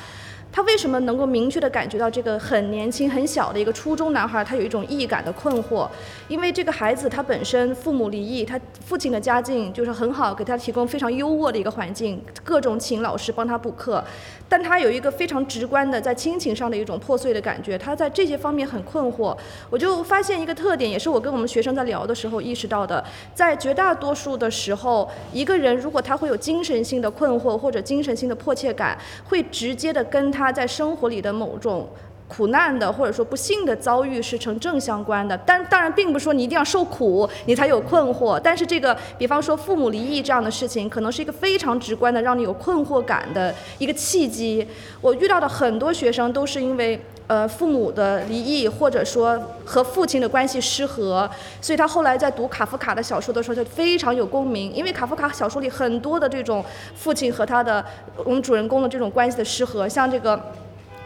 [0.52, 5.88] 他为什么能够明确的感觉到这个很年轻很小的一个初中男孩，他有一种异感的困惑？
[6.28, 14.04] 因为这个孩子他本身父母离异，他父亲的家境就是很好，给他提供非常优渥的一个环境，各种请老师帮他补课。
[14.50, 19.38] 但他有一个非常直观的在亲情上的一种破碎的感觉，他在这些方面很困惑。
[19.70, 23.04] 我就发现一个特点，也是我跟我们学生在聊的时候意识到的，
[23.36, 31.86] 在绝大多数的时候，一个人如果他会有精神性的困惑或者精神性的迫切感，会直接的跟他他在生活里的某种。
[32.30, 38.38] 苦难的或者说不幸的遭遇是成正相关的，但当然并不是说你一定要受苦你才有困惑。
[38.44, 44.68] 但是这个，比方说父母离异这样的事情，可能是一个非常直观的让你有困惑感的一个契机。
[45.00, 51.30] 我遇到的很多学生都是因为呃父母的离异，或者说和父亲的关系失和，
[51.62, 56.63] 所以他后来在读卡夫卡的小说的时候就非常有共鸣，因为卡夫卡小说里很多的这种
[56.96, 57.86] 父亲和他的
[58.24, 60.42] 我们主人公的这种关系的失和，像这个。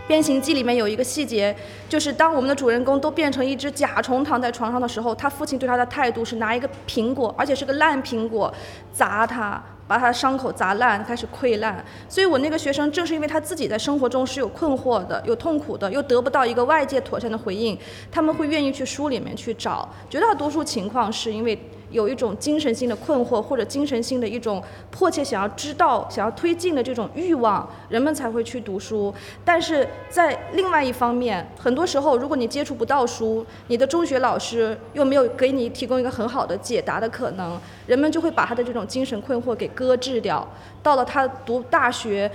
[0.13, 1.55] 《变形记》里面有一个细节，
[1.87, 8.53] 就是当我们的主人公都变成一只甲虫躺在床上的时候，他父亲对他的态度是拿一个苹果，而且是个烂苹果，
[8.91, 11.83] 砸他，把他的伤口砸烂，开始溃烂。
[12.07, 17.77] 所以我那个学生正是因为他自己在生活中是有困惑的、有痛苦的，又得不到一个外界妥善的回应，
[18.09, 19.89] 他们会愿意去书里面去找。
[20.09, 21.59] 绝大多数情况是因为。
[21.91, 29.13] 有一种精神性的困惑，或者精神性的一种迫切想要知道、想要推进的这种欲望，人们才会去读书。
[29.45, 40.47] 但是在另外一方面，很多时候，如果你接触不到书，你的中学老师又没有给你提供一个很好的解答的可能，人们就会把他的这种精神困惑给搁置掉。
[40.81, 42.31] 到了他读大学。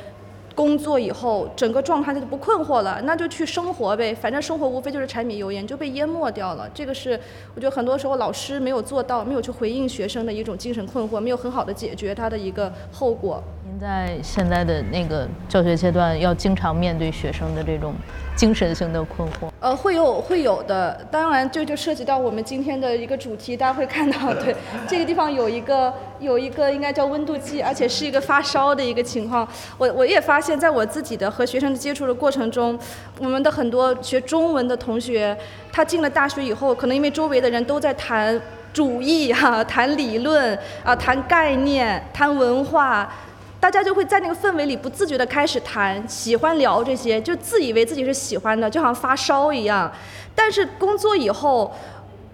[0.56, 6.66] 工作以后，整个状态就不困惑了，那就去生活呗，反正生活无非就是柴米油盐，就被淹没掉了。
[6.72, 7.20] 这个是
[7.54, 13.42] 我觉得很多时候老师没有做到，没有去回应学生的一种精神困惑，没有很好的解决他的一个后果。
[13.68, 17.92] 您在现在的那个教学阶段，要经常面对学生的这种
[18.36, 19.48] 精神性的困惑。
[19.58, 24.54] 呃，会有会有的，当然这就涉及到我们今天的一个主题，大家会看到，对
[24.86, 29.48] 这个地方有一个有一个应该叫温度计，而且是一个发烧的一个情况。
[29.78, 32.78] 我我也发现，在我自己的和学生的接触的过程中，
[33.18, 35.36] 我们的很多学中文的同学，
[35.72, 38.38] 他进了大学以后，可能因为周围的人都在谈
[38.72, 43.10] 主义哈，谈理论啊，谈概念，谈文化。
[43.58, 49.90] 大家就会在那个氛围里不自觉地开始谈，喜欢聊这些，就自以为自己是喜欢的，就好像发烧一样。
[50.34, 51.72] 但是工作以后。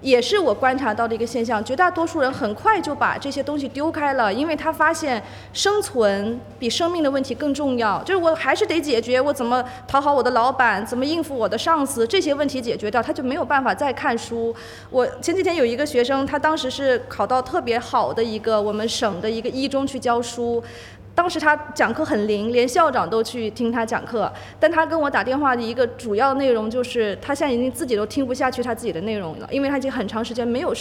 [0.03, 8.03] 也是我观察到的一个现象，绝大多数人很快就把这些东西丢开了，因为他发现生存比生命的问题更重要。
[8.03, 14.53] 就是我还是得解决我怎么讨好我的老板，怎么应付我的上司这些问题解决掉，他就没有办法再看书。
[14.91, 20.61] 我前几天有一个学生，他当时是考到特别好的一个我们省的一个一中去教书。
[21.15, 24.33] 当时他讲课很灵，连校长都去听他讲课。
[24.59, 30.75] 但他跟我打电话的一个主要内容就是，他现在已经自己都听不下去他自己的内容了，因为他已经很长时间没有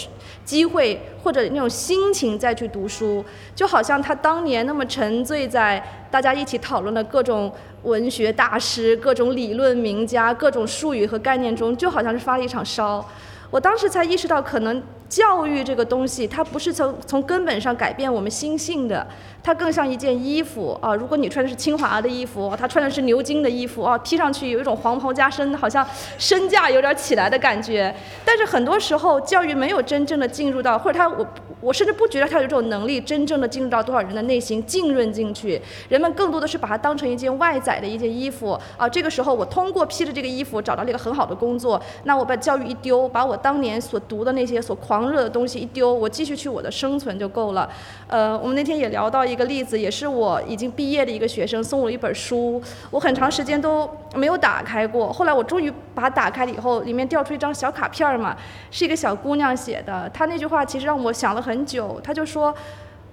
[0.46, 3.24] 机会或者那种心情再去读书，
[3.54, 7.52] 就好像他当年那么沉醉在大家一起讨论的各种
[7.84, 13.06] 文学大师、各种理论名家、各种术语和概念中，就好像是发了一场烧。
[13.50, 14.82] 我当时才意识到，可能
[15.12, 19.06] 教育这个东西，它不是从从根本上改变我们心性的。
[19.44, 20.94] 它更像一件衣服啊！
[20.94, 25.84] 如果你穿的是清华的衣服，他穿的是牛津的衣服啊，披上去有一种黄袍加身，好像
[26.20, 27.92] 身价有点起来的感觉。
[28.24, 31.26] 但是很多时候，教育没有真正的进入到，或者他我
[31.60, 35.60] 我甚至不觉得他有这种能力，真正的进入到多少人的内心，浸润进去。
[35.90, 38.88] 人们更多的是把它当成一件外在的一件衣服啊。
[38.88, 47.68] 这个时候，我通过披着这个衣服找到了一个很好的工作，那我把教育一丢，把我当年所读的那些所狂狂热的东西一丢，我继续去我的生存就够了。
[48.08, 49.26] 呃，我们那天也聊到。
[49.32, 55.12] 一个例子，也是我已经毕业的一个学生送我一本书，我很长时间都没有打开过。
[55.14, 58.36] 后来我终于把它打开了以后，里面掉出一张小卡片儿嘛，
[58.70, 60.10] 是一个小姑娘写的。
[60.14, 61.98] 她那句话其实让我想了很久。
[62.04, 62.54] 她就说：“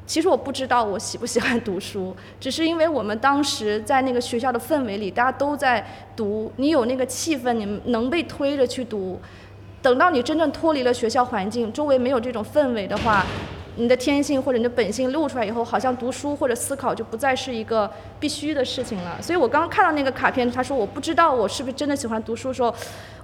[0.06, 5.86] 其实我不知道我喜不喜欢读书，只是因为我们当时在那个学校的氛围里，大家都在
[6.16, 9.20] 读，你有那个气氛，你能被推着去读。
[9.82, 13.24] 等到你真正脱离了学校环境，周围没有这种氛围的话。”
[13.80, 19.22] 你的天性或者你的本性露出来以后，好像读书或者思考就不再是一个必须的事情了。
[19.22, 22.74] 所以我刚刚看到那个卡片，他说我不知道我是不是真的喜欢读书的时候，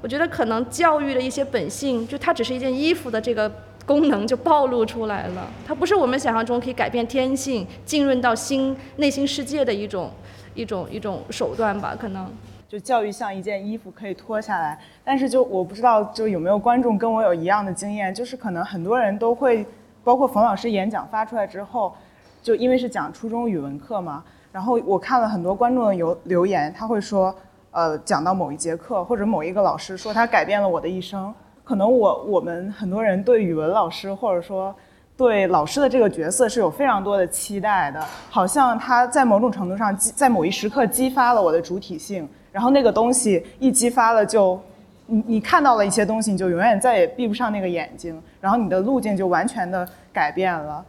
[0.01, 3.51] 我觉得可能教育的一些本性，就它只是一件衣服的这个
[3.85, 5.49] 功能就暴露出来了。
[5.67, 10.09] 它不是我们想象中可以改变天性、浸润到心内心世界的一种
[10.55, 11.97] 一种一种手段吧？
[12.01, 12.33] 可能
[12.75, 19.65] 就教育像一件衣服可以脱下来，但是就我不知道就有没有观众跟我有一样的经验，就是可能很多人都会。
[20.03, 21.95] 包括冯老师演讲发出来之后，
[22.43, 27.33] 就因为是讲初中语文课嘛，然后我看了很多观众的留留言，他会说，
[27.71, 31.33] 呃，讲到某一节课或者某一个老师说他改变了我的一生。
[31.63, 34.75] 可能我我们很多人对语文老师或者说
[35.17, 44.59] 对老师的这个角色是有非常多的期待的，好像他在某种程度上激在某一时刻激发了我的主体性，然后那个东西一激发了就。
[45.07, 50.83] 你你看到了一些东西，你就永远再也闭不上那个眼睛，然后你的路径就完全的改变了。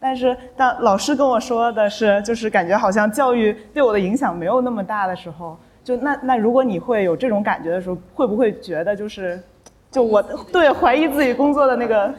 [0.00, 9.40] 但是当老师跟我说的是，就是感觉好像教育对我的影响没有那么大的时候，就那那如果你会有这种感觉的时候，会不会觉得就是，
[9.88, 12.12] 就我对怀疑自己工作的那个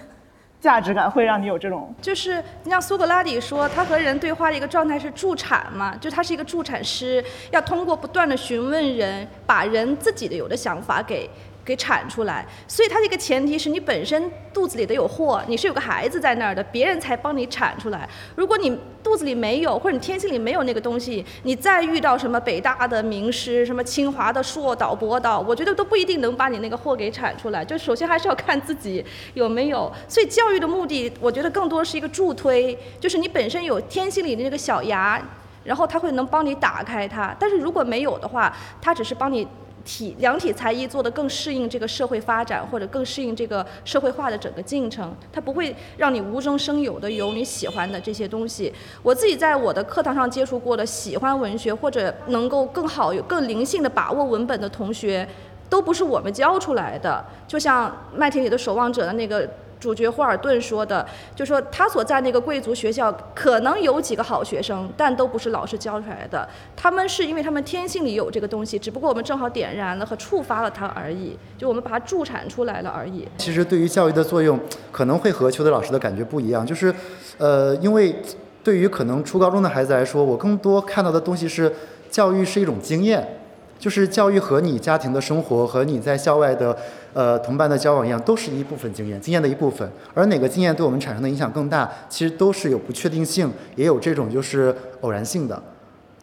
[0.61, 1.93] 价值感会让你有这种？
[2.01, 11.29] 就是你像苏格拉底说，他和人对话的一个状态是助产嘛，就他是一个助产师，要通过不断的询问人，把人自己的有的想法给。
[11.63, 18.09] 给产出来，所以他这个前提是你本身肚子里得有货，你是有个孩子在那儿的，别人才帮你产出来。
[18.35, 18.75] 如果你
[19.11, 27.65] 肚子里没有，或者你天性里没有那个东西，你再遇到什么北大的名师，什么清华的硕导博导，我觉得都不一定能把你那个货给产出来。
[27.65, 29.03] 就首先还是要看自己
[29.33, 29.91] 有没有。
[30.07, 35.21] 所以教育的目的，我觉得更多是一个助推，就是你本身有天性里的那个小芽，
[35.65, 37.35] 然后它会能帮你打开它。
[37.37, 39.45] 但是如果没有的话，它只是帮你。
[39.83, 48.71] 体量体裁衣做得更适应这个社会发展，或者更适应这个社会化的整个进程，它不会让你无中生有的有你喜欢的这些东西。
[49.01, 55.27] 我自己在我的课堂上接触过的喜欢文学或者能够更好有更灵性的把握文本的同学，
[55.69, 57.23] 都不是我们教出来的。
[57.47, 59.49] 就像《麦田里的守望者》的那个。
[59.81, 61.03] 主角霍尔顿说的，
[61.35, 66.47] 就说他所在那个贵族学校可能有几个好学生，但都不是老师教出来的。
[66.77, 73.27] 他们是因为他们天性里有这个东西，只不过我们正好点燃了和触发了它而已，就我们把它助产出来了而已。
[73.39, 74.59] 其实对于教育的作用，
[74.91, 76.93] 可能会和邱德老师的感觉不一样，就是，
[77.39, 78.15] 呃，因为
[78.63, 81.73] 对于可能初高中的孩子来说，我更多看到的东西是
[82.11, 83.37] 教育是一种经验。
[83.79, 86.77] 就是教育和你家庭的生活和你在校外的，
[87.13, 89.89] 呃，同伴的交往一样，都是一部分经验，经验的一部分。
[90.13, 95.61] 而哪个经验对我们产生的影响更大，其实都是有不确定性，也有这种就是偶然性的。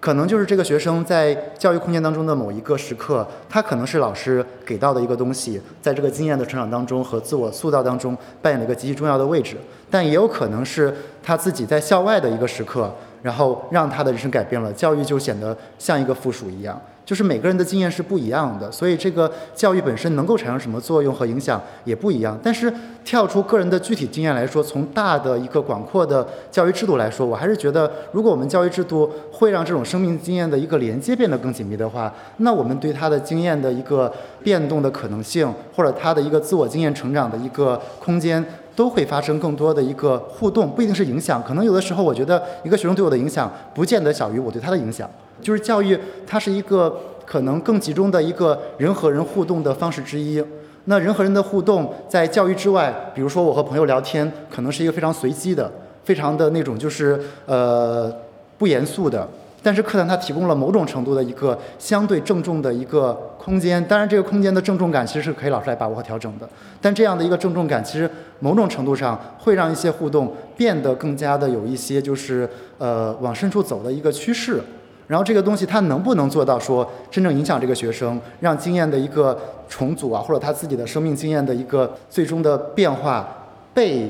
[0.01, 9.57] 可能就是这个学生在教育空间当中的某一个时刻，他可能是老师给到的一个东西，在这个经验的成长当中和自我塑造当中扮演了一个极其重要的位置。
[9.91, 16.80] 但也有可能是他自己在校外的一个时刻，然后让他的人生改变了，教育就显得像一个附属一样。
[17.09, 22.38] 就是每个人的经验是不一样的，所以这个教育本身能够产生什么作用和影响也不一样。
[22.42, 22.70] 但是
[23.02, 38.44] 跳出个人的具体经验来说，从大的一个广阔的教育制度来说，我还是觉得，如果我们教育制度会让这种生命经验的一个连接变得更紧密的话，那我们对他的经验的一个变动的可能性，或者他的一个自我经验成长的一个空间。
[38.76, 41.42] 都会发生更多的一个互动，不一定是影响。
[41.42, 45.11] 可能有的时候，我觉得一个学生对我的影响，不见得小于我对他的影响。
[45.41, 50.43] 就是教育，它是一个可能更集中的一个人和人互动的方式之一。
[50.84, 55.70] 那人和人的互动，在教育之外，比如说我和朋友聊天，可能是一个非常随机的，
[56.05, 58.11] 非常的那种就是呃
[58.57, 59.28] 不严肃的。
[59.62, 66.49] 但是课堂它提供了某种程度的一个相对郑重的一个空间，当然这个空间的郑重感其实是可以老师来把握和调整的。
[66.80, 68.09] 但这样的一个郑重感，其实
[68.39, 74.62] 某种程度上会让一些互动变得更加的有一些就是呃往深处走的一个趋势。
[75.09, 79.36] 然后这个东西它能不能做到说真正影响这个学生，让经验的一个
[79.68, 83.26] 重组啊，或者他自己的生命经验的一个最终的变化
[83.74, 84.09] 被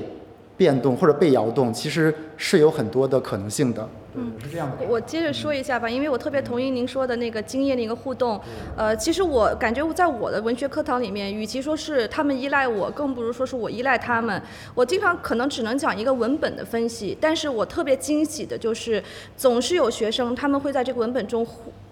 [0.59, 3.89] 变动或者被摇动，其实是有很多的可能性的。
[4.15, 4.85] 嗯，是这样的。
[4.89, 8.41] 我接着说一下吧，因为我特别同意您说的那个经验的一个互动。
[8.77, 14.43] 呃，其实我感觉在我的文学课堂里面，与其说是他们依赖我，更不如说是我依赖他们。
[14.75, 19.01] 我经常可能只能讲一个文本的分析，但是我特别惊喜的就是，
[19.37, 21.47] 总是有学生他们会在这个文本中。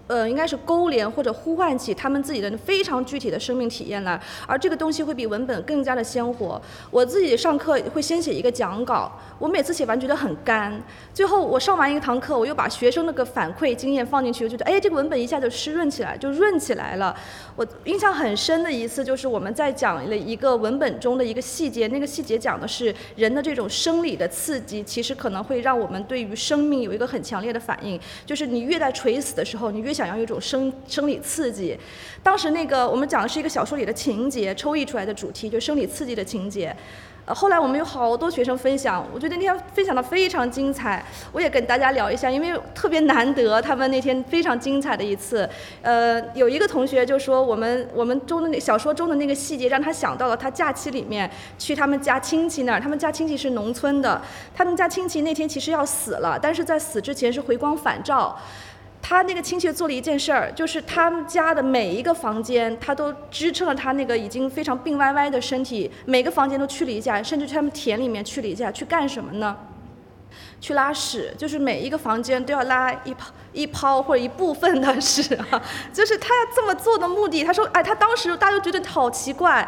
[0.07, 6.61] 呃，应该是勾连或者呼唤起他们自己的非常具体的生命体验来，而这个东西会比文本更加的鲜活。
[6.89, 10.81] 我自己上课会先写一个讲稿，我每次写完觉得很干，
[11.13, 17.15] 最后我上完一堂课，我又把学生那个反馈经验放进去，我觉得哎，这个文本一下就湿润起来，就润起来了。
[17.55, 31.75] 我印象很深的一次就是我们在讲了一个文本中的一个细节，那个细节讲的是人的这种生理的刺激，其实可能会让我们对于生命有一个很强烈的反应，就是你越在垂死的时候，你越想要有一种生生理刺激，
[32.21, 36.75] 当时那个我们讲的是一个小说里的情节，抽译出来的主题就生理刺激的情节。
[37.25, 45.49] 呃，后来我们有好多学生分享，我觉得那天分享的非常精彩，我也跟大家聊一下，因为特别难得，他们那天非常精彩的一次。
[45.81, 51.29] 呃，有一个同学就说，我们我们中的那小说中的那个细节，让他想到了他假期里面
[51.59, 54.21] 去他们家亲戚那儿，他们家亲戚是农村的，
[54.55, 58.39] 他们家亲戚那天其实要死了，但是在死之前是回光返照。
[59.09, 69.55] 他那个亲戚做了一件事儿，就是他们家的每一个房间，他都支撑了他那个已经非常病歪歪的身体，每个房间都去了一下，甚至去他们田里面去了一下，去干什么呢？
[70.59, 77.45] 去拉屎，就是每一个房间都要拉一泡一泡或者一部分的屎啊，就是他要这么做的目的。
[77.45, 79.65] 他说，哎，他当时大家都觉得好奇怪。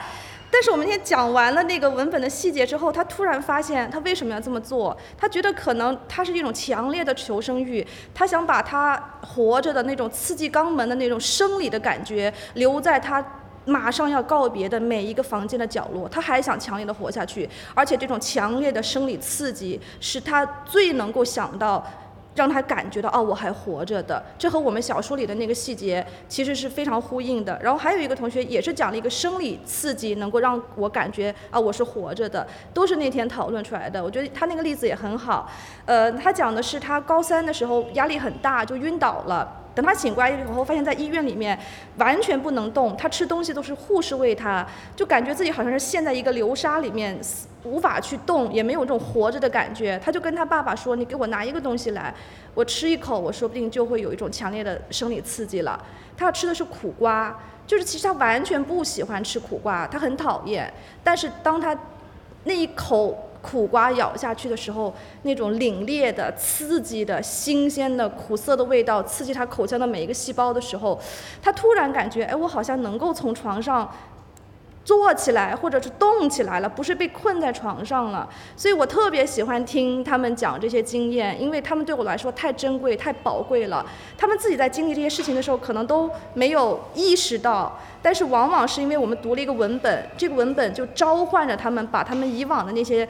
[0.52, 4.98] 但是我们今天讲完了那个文本的细节之后，他突然发现他为什么要这么做？
[5.18, 13.24] 他觉得可能他是一种强烈的求生欲，他想把他活着的那种刺激肛门的那种生理的感觉留在他
[13.66, 21.86] 马上要告别的每一个房间的角落，他还想强烈的活下去，而且这种强烈的生理刺激是他最能够想到。
[22.36, 27.60] 让他感觉到哦，我还活着的，这和我们小说里的那个细节其实是非常呼应的。
[27.62, 34.04] 然后还有一个同学也是讲了一个生理刺激，能够让我感觉啊，我是活着的，都是那天讨论出来的。
[34.04, 35.50] 我觉得他那个例子也很好。
[35.86, 39.56] 呃，他讲的是他高三的时候压力很大，就晕倒了。
[39.76, 41.58] 等他醒过来以后，发现在医院里面
[41.98, 47.18] 完全不能动，他吃东西都是护士喂他，就感觉自己好像是陷在一个流沙里面，
[47.64, 50.00] 无法去动，也没有这种活着的感觉。
[50.04, 52.14] 他就跟他爸爸说：“你给我拿一个东西来，
[52.54, 55.80] 我吃一口，我说不定就会有一种强烈的生理刺激了。”
[56.18, 60.74] 他要吃的是苦瓜，就是其实他完全不喜欢吃苦瓜，他很讨厌。
[61.04, 61.78] 但是当他
[62.44, 63.29] 那一口。
[63.42, 71.00] 苦瓜咬下去的时候，那种凛冽的、刺激的、新鲜的、苦涩的味道，刺激他口腔的每一个细胞的时候，
[71.42, 73.90] 他突然感觉，哎，我好像能够从床上。
[74.86, 78.28] 坐起来，或者是动起来了，不是被困在床上了。
[78.56, 83.86] 所以我特别喜欢听他们讲这些经验，因为他们对我来说太珍贵、太宝贵了。
[84.18, 93.08] 他们自己在经历这些事情的时候，可能都没有意识到，但是往往是因为我们读了一个文本，这个文本就召唤着他们，把他们以往的那些。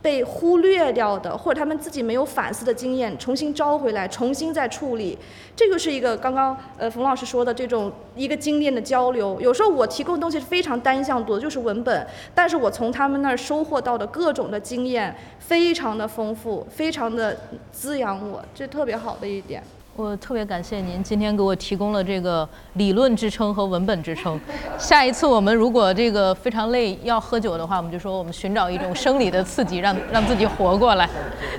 [0.00, 5.18] 被忽略掉的，或者他们自己没有反思的经验，重新招回来，重新再处理，
[5.56, 9.40] 这就是一个刚刚呃冯老师说的这种一个经验的交流。
[9.40, 17.36] 有时候我提供的东西是非常单向度的，就是文本，但是我从他们那儿收获到的各种的经验，非常的丰富，非常的
[17.72, 19.62] 滋养我，这特别好的一点。
[19.98, 24.38] 我特别感谢您今天给我提供了这个理论支撑和文本支撑。
[24.78, 31.10] 下一次我们如果这个非常累要喝酒的话，我们就说我们寻找一种生理的刺激，让让自己活过来。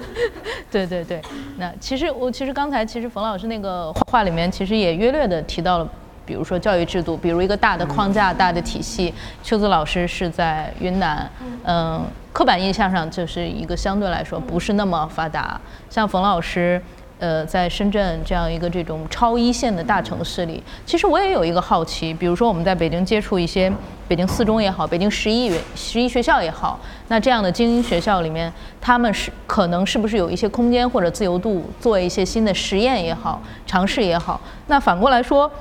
[0.72, 1.22] 对对对，
[1.58, 5.90] 那其实我其实刚才其实冯老师那个话里面其实也约略的提到了，
[6.26, 9.14] 比如说教育制度，比如一个大的框架、大的体系。
[9.44, 11.30] 秋子老师是在云南，
[11.66, 15.60] 嗯，刻板印象上就是一个相对来说不是那么发达。
[15.90, 16.82] 像冯老师。
[17.20, 23.70] 呃，在深圳这样一个这种超一线的大城市里，其实我也有一个好奇，比如说我们在北京接触一些
[24.08, 34.40] 北京四中也好，北京十一十一学校也好，那这样的精英学校里面，他们是可能是不是有一些空间或者自由度做一些新的实验也好，尝试也好？
[34.68, 35.52] 那反过来说，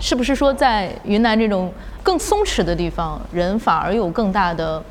[0.00, 4.82] 是不是说在云南这种更松弛的地方，人反而有更大的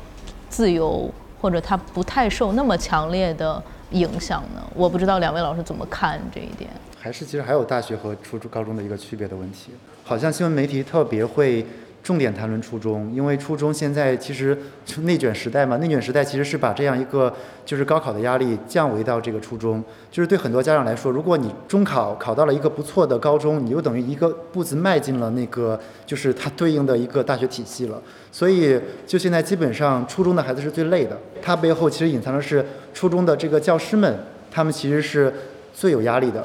[0.48, 1.10] 自由，
[1.42, 3.62] 或者他不太受那么强烈的？
[3.90, 4.62] 影响呢？
[4.74, 6.70] 我不知道两位老师怎么看这一点。
[6.98, 9.70] 还是其实还有大学和初中、高中的一个区别的问题。
[10.02, 11.64] 好像新闻媒体特别会
[12.06, 14.56] 重点谈论初中，因为初中现在其实
[14.98, 17.34] 内卷时代嘛，内卷时代其实是把这样一个
[17.64, 19.82] 就是高考的压力降维到这个初中。
[20.08, 25.76] 就是对很多家长来说，如果你中考考到了一个不错的高中，你就等于一个步子迈进了那个
[26.06, 28.00] 就是它对应的一个大学体系了。
[28.30, 32.64] 所以就现在基本上初中的孩子是最累的，它背后其实隐藏的是。
[32.94, 34.18] 初中的这个教师们，
[34.50, 35.30] 他们其实是
[35.74, 36.42] 最有压力的，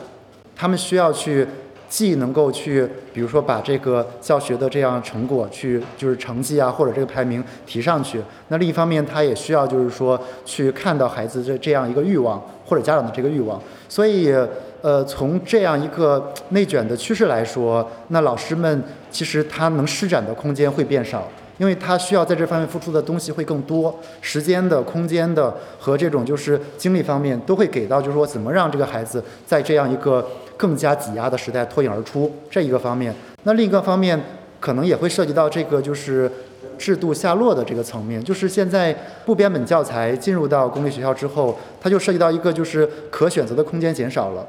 [0.54, 1.48] 他们需要去
[1.92, 8.22] 既能够去，比如说把这个教学的这样成果去，就是成绩啊或者这个排名提上去。
[8.48, 13.62] 那另一方面，他也需要就是说去看到孩子的这样一个欲望或者家长的这个欲望。
[13.90, 14.34] 所以，
[14.82, 18.82] 呃，从这样一个内卷的趋势来说，那老师们
[19.12, 21.28] 其实他能施展的空间会变少。
[21.58, 30.28] 因为他需要在这方面付出的东西会更多，时间的、空间的和这种就是精力方面都会给到，就是说怎么让这个孩子在这样一个
[30.62, 33.12] 更加挤压的时代脱颖而出这一个方面。
[33.46, 34.22] 那另一个方面
[34.60, 36.32] 可能也会涉及到这个就是
[36.78, 38.96] 制度下落的这个层面，就是现在
[39.26, 44.46] 部编本教材进入到公立学校之后，它就涉及到一个就是可选择的空间减少了，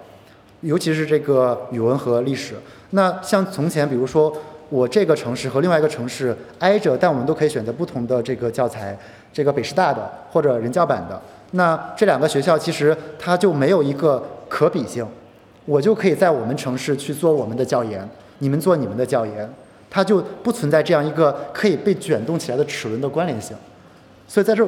[0.60, 2.56] 尤其是这个语文和历史。
[2.90, 4.30] 那像从前，比如说。
[4.72, 8.98] 我这个城市和另外一个城市挨着，但我们都可以选择不同的这个教材，
[9.30, 11.20] 这个北师大的或者人教版的。
[11.50, 15.06] 那这两个学校其实它就没有一个可比性，
[15.64, 18.08] 我就可以在我们城市去做我们的教研，
[18.38, 19.48] 你们做你们的教研，
[19.90, 23.56] 它就不存在这样一个可以被卷动起来的齿轮的关联性。
[24.26, 24.66] 所以在这。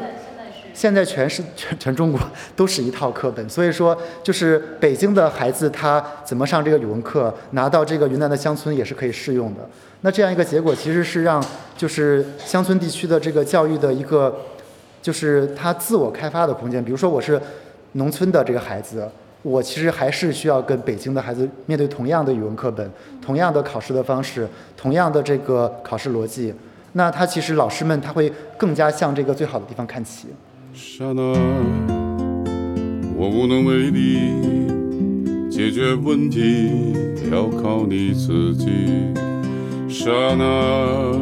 [0.76, 2.20] 现在全是全全中国
[2.56, 9.60] 都是一套课本，所以说就是北京的孩子他怎么上这个语文课，拿到这个云南的乡村也是可以适用的。
[10.00, 11.40] 那这样一个结果其实是让
[11.76, 14.36] 就是乡村地区的这个教育的一个
[15.00, 16.84] 就是他自我开发的空间。
[16.84, 17.40] 比如说我是
[17.92, 19.08] 农村的这个孩子，
[19.44, 22.90] 我其实还是需要跟北京的孩子面对同样的语文课本，
[23.20, 26.52] 同样的考试的方式，同样的这个考试逻辑。
[26.94, 30.28] 那他其实老师们他会更加向这个最好的地方看齐。
[30.72, 31.22] 刹那，
[33.16, 34.18] 我无能为力
[35.50, 36.94] 解决问题，
[37.30, 39.12] 要靠你自己。
[39.90, 41.12] 刹那，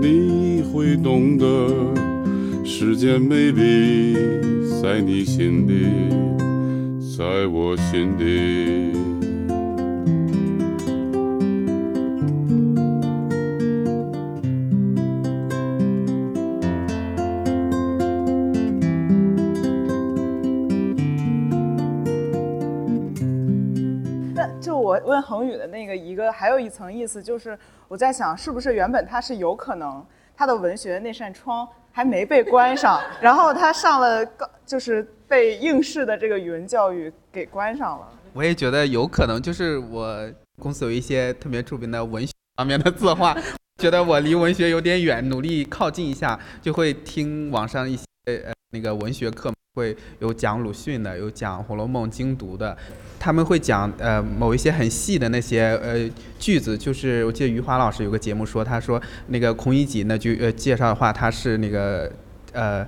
[0.00, 1.44] 你会懂得
[2.64, 4.14] 世间美丽，
[4.82, 5.86] 在你心里，
[7.16, 8.92] 在我心底。
[25.04, 27.56] 问恒宇的那个一个还有一层意思，就是
[27.86, 30.04] 我在想，是不是原本他是有可能
[30.34, 38.08] 他的文学那扇窗还没被关上，然后他上了高，就是被应试的这个语文教育给关上了。
[38.32, 43.36] 我也觉得有可能，就是我公司有一些特别著名的文学方面的字画，
[43.78, 49.52] 觉得我离文学有点远，努力靠近一下，就会听网上一些呃那个文学课。
[49.74, 52.74] 会有讲鲁迅的，有讲《红楼梦》精读的，
[53.18, 62.10] 他们会讲呃某一些很细的那些呃句子，就是我记得余华老师有个节目说，他说那个孔乙己那句呃介绍的话，他是那个
[62.52, 62.86] 呃。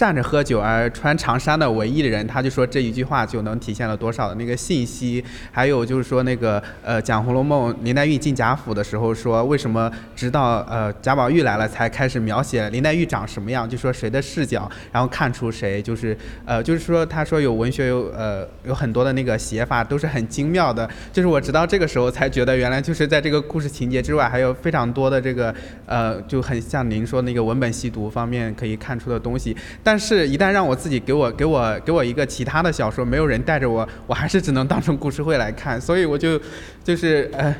[0.00, 5.22] 站着喝酒而穿长衫的唯一的人，他就说这一句话就能体现了多少的那个信息。
[5.52, 13.68] 还有就是说那个呃讲《红楼梦》，林黛玉进贾府的时候说，为什么直到呃贾宝玉来了才开始描写林黛玉长什么样？
[13.68, 20.88] 就说谁的视角，然后看出谁就是呃就是说他说有文学有呃有很多的那个写法都是很精妙的。
[21.12, 29.54] 就是我直到这个时候才觉得，原来就是在这个故事情节之外，还有非常多的这个呃就很像您说那个文本细读方面可以看出的东西。
[29.82, 35.80] 但但是，一旦让我自己给我给我给我一个其他的小说，没有人带着我，我还是只能当成故事会来看。
[35.80, 36.40] 所以我就，
[36.84, 37.52] 就是呃，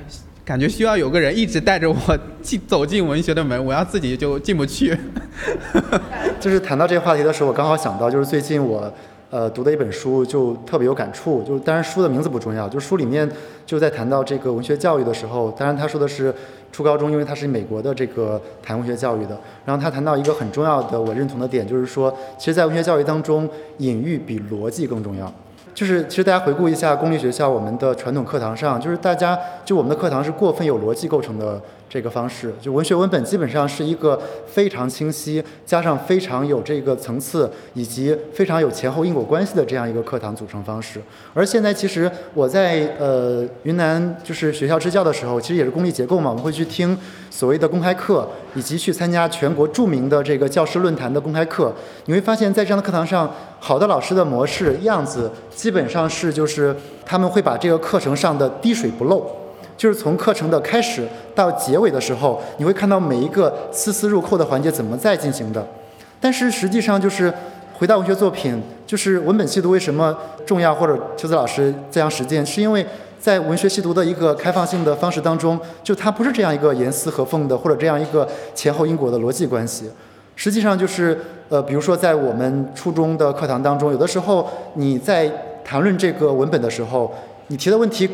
[0.44, 1.96] 感觉需要有个人一直带着我
[2.40, 4.96] 进走进文学的门，我要自己就进不去。
[6.38, 8.88] 就是谈到这个话题的时候，我刚好想到，就是最近我。
[9.32, 13.30] 呃，读的一本书就特别有感触，就是当然书的名字不重要，就书里面
[13.64, 16.34] 就在谈到这个文学教育的时候，当然他说的是
[16.72, 19.38] 初高中，因为他是美国的这个谈文学教育的。
[19.64, 23.48] 然后他谈到一个很重要的我认同的点，就是说，其实，在文学教育当中，
[23.78, 25.32] 隐喻比逻辑更重要。
[25.72, 31.60] 就是其实大家回顾一下公立学校我们的传统课堂上，就是大家就我们的课堂是过分有逻辑构成的
[31.90, 41.02] 这个方式，就文学文本基本上是一个非常清晰，加上非常有这个层次，以及非常有前后因果关系的这样一个课堂组成方式。
[41.34, 46.96] 而现在其实我在呃云南就是学校支教的时候，其实也是公立结构嘛，我们会去听
[47.28, 51.74] 所谓的公开课，以及去参加全国著名的这个教师论坛的公开课。
[52.04, 53.28] 你会发现在这样的课堂上，
[53.58, 56.72] 好的老师的模式样子基本上是就是
[57.04, 59.39] 他们会把这个课程上的滴水不漏。
[59.80, 65.66] 就是从课程的开始到结尾的时候，你会看到每一个丝丝入扣的环节怎么在进行的。
[66.20, 67.32] 但是实际上就是
[67.78, 70.14] 回到文学作品，就是文本细读为什么
[70.44, 72.84] 重要，或者秋子老师这样实践，是因为
[73.18, 79.90] 在文学细读的一个开放性的方式当中，就它不是这样一个严丝合缝的，或者这样一个前后因果的逻辑关系。
[80.36, 81.18] 实际上就是
[81.48, 85.26] 呃，比如说在我们初中的课堂当中，有的时候你在
[85.64, 87.10] 谈论这个文本的时候，
[87.46, 88.06] 你提的问题。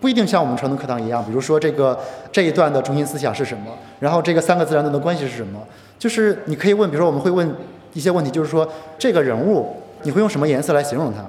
[0.00, 1.98] 不一定像我们传统课堂一样，比如说这个
[2.30, 5.60] 这一段的中心思想是什么，然后这个三个自然段的关系是什么，
[5.98, 7.52] 就是你可以问，比如说我们会问
[7.94, 8.68] 一些问题，就是说
[8.98, 11.24] 这个人物你会用什么颜色来形容他？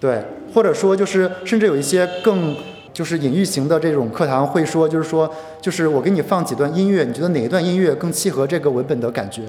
[0.00, 0.22] 对，
[0.54, 2.54] 或者说就是甚至有一些更
[2.92, 5.28] 就是隐喻型的这种课堂会说，就是说
[5.60, 9.42] 就是我给你放几段音乐，你觉得哪一段音乐更契合这个文本的感觉？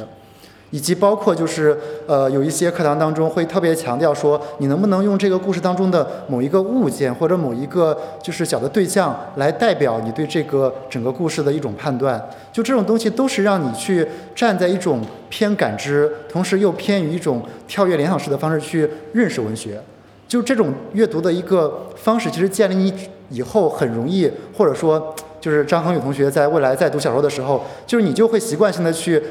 [0.72, 12.22] 以及包括就是呃有一些课堂当中会特别强调说，你能不能用这个故事当中的某一个物件或者某一个就是小的对象来代表你对这个整个故事的一种判断？
[12.51, 14.05] 就这种东西都是让你去
[14.36, 19.80] 站在一种偏感知，同时又偏于一种跳跃联想式的方式去认识文学。
[20.28, 22.93] 就这种阅读的一个方式，其实建立你
[23.30, 29.22] 以后很容易，或者说就是张恒宇同学在未来在读小说的时候，就是你就会习惯性的去。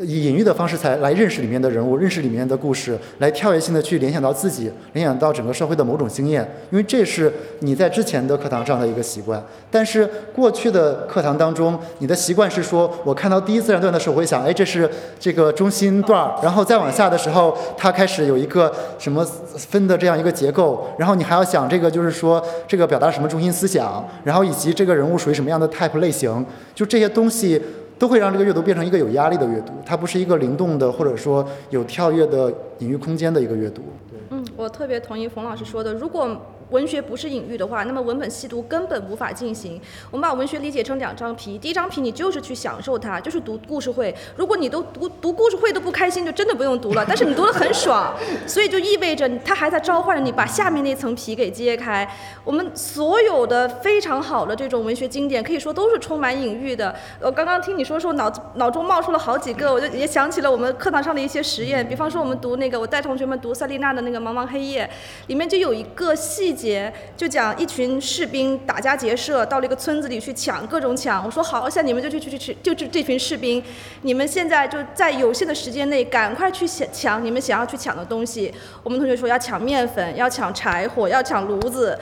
[0.00, 9.42] 以隐喻的方式才来认识里面的人物，认识里面的故事，来跳跃性的去联想到自己，联想到整个社会的某种经验，因为这是你在之前的课堂上的一个习惯。
[9.70, 14.88] 但是过去的课堂当中，你的习惯是说，我看到第一自然段的时候，我会想，哎，这是
[15.18, 19.24] 这个中心段，然后再往下的时候，它开始有一个什么
[19.56, 27.60] 分的这样一个结构，然后你还要想这个就是说这个表达什么中心思想，然后以及这个人物属于什么样的 type 类型，就这些东西。
[27.98, 33.82] 都会让这个阅读变成一个有压力的阅读，它不是一个灵动的，或者说有跳跃的隐喻空间的一个阅读。
[34.30, 36.40] 嗯，我特别同意冯老师说的，如果。
[36.70, 39.80] 文学不是隐喻的话，那么文本细读根本无法进行。
[40.10, 44.14] 我们把文学理解成两张皮，第一张皮你就是去享受它，就是读故事会。
[44.36, 47.02] 如果你都读读故事会都不开心，就真的不用读了。
[47.08, 48.14] 但是你读得很爽，
[48.46, 52.06] 所以就意味着它还在召唤着你把下面那层皮给揭开。
[52.44, 56.94] 我们所有的非常好的这种文学经典，可以说都是充满隐喻的。
[57.22, 61.88] 我刚刚听你说说，脑子脑中冒出了好几个，我就也想起了我们课堂上的一些实验。
[61.88, 64.84] 比方说我们读那那个，我带同学们读塞丽娜的那个《茫茫黑夜》，
[65.28, 66.58] 里面就有一个细。
[66.58, 71.24] 节就讲一群士兵打家劫舍，到了一个村子里去抢各种抢。
[71.24, 73.62] 我说好，像你们就去去去去，就这这群士兵，
[74.02, 78.52] 你们现在就在有限的时间内赶快去抢抢你们想要去抢的东西。
[78.82, 81.96] 我们同学说要抢面粉，要抢柴火，要抢炉子，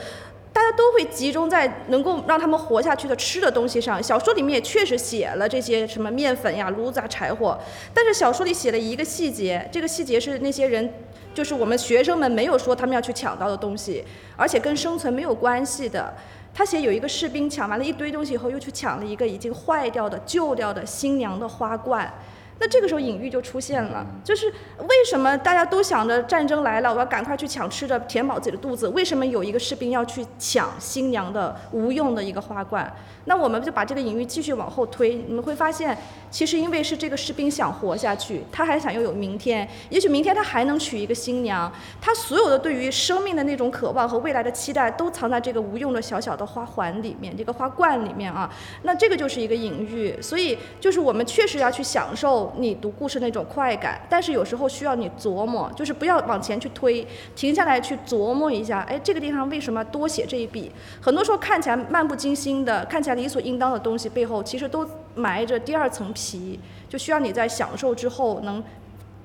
[0.57, 4.01] 大家都会集中在能够让他们活下去的吃的东西上。
[4.01, 7.55] 小说里面也确实写了这些什么面粉呀、炉子啊、柴火，
[7.93, 10.91] 但是小说里写了一个细节，这个细节是那些人。
[11.31, 14.03] 就是我们学生们没有说他们要去抢到的东西，
[14.35, 16.11] 而且跟生存没有关系的。
[16.55, 22.11] 他写有一个士兵抢完了一堆东西以后，又去抢了一个已经坏掉的、旧掉的新娘的花冠。
[22.59, 24.47] 那这个时候隐喻就出现了，就是
[24.79, 28.87] 为什么大家都想着战争来了，我要赶快去抢吃的，填饱自己的肚子？
[28.89, 32.91] 为什么有一个士兵要去抢新娘的无用的一个花冠？
[33.27, 35.95] 那我们就把这个隐喻继续往后推，你们会发现，
[36.31, 41.69] 其实因为是这个士兵想活下去，他还想拥有明天，也许明天他还能娶一个新娘，
[41.99, 48.49] 他所有的对于生命的那种渴望和未来的期待，都藏在这个无用的小小的花环里面，这个花冠里面啊。
[48.83, 57.05] 那这个就是一个隐喻，所以就是我们确实要去享受你读故事那种快感，但是有时候需要你琢磨，就是不要往前去推，
[57.35, 60.71] 停下来去琢磨一下，哎，这个地方为什么多写这一笔？
[61.01, 63.16] 很多时候看起来漫不经心的，看起来。
[63.17, 68.63] 理所应当的东西背后，其实都埋着第二层皮，就需要你在享受之后能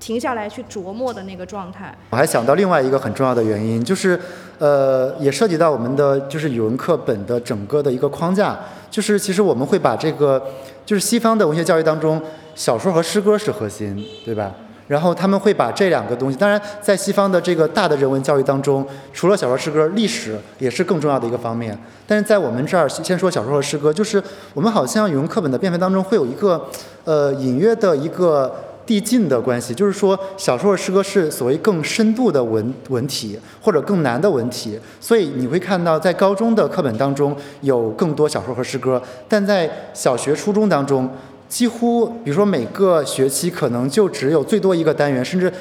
[0.00, 1.96] 停下来去琢磨的那个状态。
[2.10, 4.18] 我还想到另外一个很重要的原因，就是
[4.58, 8.58] 呃，也涉及到我们的就是语文课本的整个的一个框架，
[8.90, 10.42] 就是其实我们会把这个
[10.84, 12.20] 就是西方的文学教育当中，
[12.54, 14.52] 小说和诗歌是核心，对吧？
[14.88, 21.76] 然后他们会把这两个东西，当然在西方的这个大的人文教育当中，除了小说诗歌，历史也是更重要的一个方面。
[22.06, 24.22] 但是在我们这儿，先说小说和诗歌，就是
[24.54, 26.68] 我们好像语文课本的编排当中会有一个，
[27.04, 28.54] 呃，隐约的一个。
[28.84, 41.08] 递进的关系，就是说小说和诗歌是所谓更深度的文文体或者更难的文体，所以你会看到在高中的课本当中有更多小说和诗歌，但在小学、初中当中，
[41.52, 45.52] 几乎比如说每个学期可能就只有最多一个单元，甚至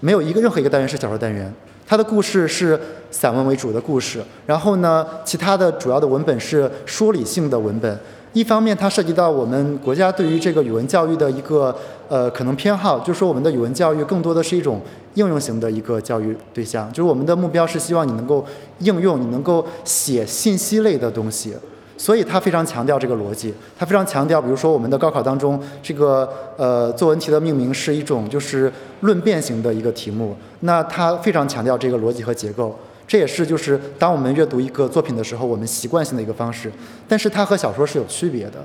[0.00, 1.52] 没有一个任何一个单元是小说单元。
[1.86, 2.80] 它的故事是
[3.10, 8.00] 散文为主的故事，然后呢，其他的主要的文本是说理性的文本。
[8.32, 11.76] 一方面，它涉及到我们国家对于这个语文教育的一个
[12.08, 14.80] 呃可能偏好，就是说我们的语文教育更多的是一种
[15.12, 18.42] 应用型的一个教育对象，就是我们的目标是希望你能够
[18.78, 21.54] 应用，你能够写信息类的东西。
[21.96, 32.76] 所以他非常强调这个逻辑，他非常强调，比如说我们的高考当中，这个呃作文题的命名是一种就是论辩型的一个题目，那他非常强调这个逻辑和结构，
[33.06, 36.70] 这也是就是当我们阅读一个作品的时候，我们习惯性的一个方式。
[37.06, 38.64] 但是它和小说是有区别的，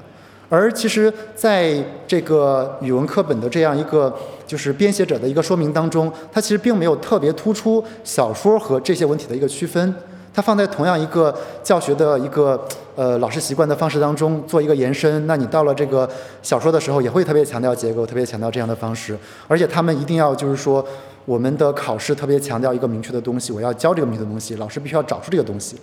[0.49, 1.77] 而其实在
[2.07, 4.13] 这个语文课本的这样一个
[4.47, 9.93] 就是编写者的一个说明当中，它其实并没有特别突出小说和这些文体的一个区分。
[10.39, 12.65] 它放在同样一个教学的一个
[12.95, 16.09] 呃老师习惯的方式当中做一个延伸，那你到了这个
[16.41, 19.17] 小说的时候也会特别强调结构，特别强调这样的方式，
[19.49, 20.85] 而且他们一定要就是说
[21.25, 25.75] 我们的考试特别强调一个明确的东西，我要教这个明确的东西，老师必须要找出这个东西，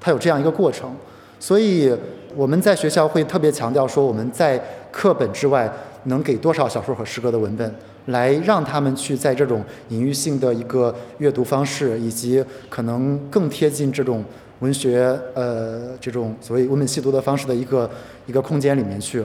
[0.00, 0.92] 它有这样一个过程，
[1.38, 1.96] 所以
[2.34, 5.72] 我们在学校会特别强调说我们在课本之外
[6.06, 7.72] 能给多少小说和诗歌的文本。
[8.10, 14.24] 来让他们去在这种隐喻性的一个阅读方式，以及可能更贴近这种
[14.60, 17.90] 文学呃这种所谓文本细读的方式的一个
[18.26, 19.24] 一个空间里面去。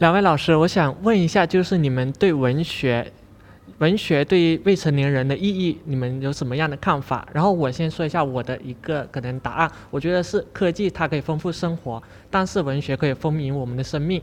[0.00, 3.12] 两位老师，我想问一下，就是你们对文学，
[3.80, 7.28] 文学对于未成年人的意义，你们有什么样的看法？
[7.34, 14.22] 然后我先说一下我的一个可能答案，我觉得是科技它可以丰富生活，但是文学可以丰盈我们的生命。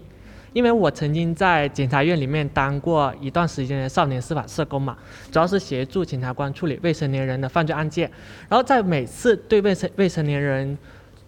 [0.51, 4.97] 因为我曾经在检察院里面当过一段时间的少年司法社工嘛，
[5.32, 8.09] 主要是协助检察官处理未成年人的犯罪案件，
[8.49, 10.75] 然后在每次对未成未成年人。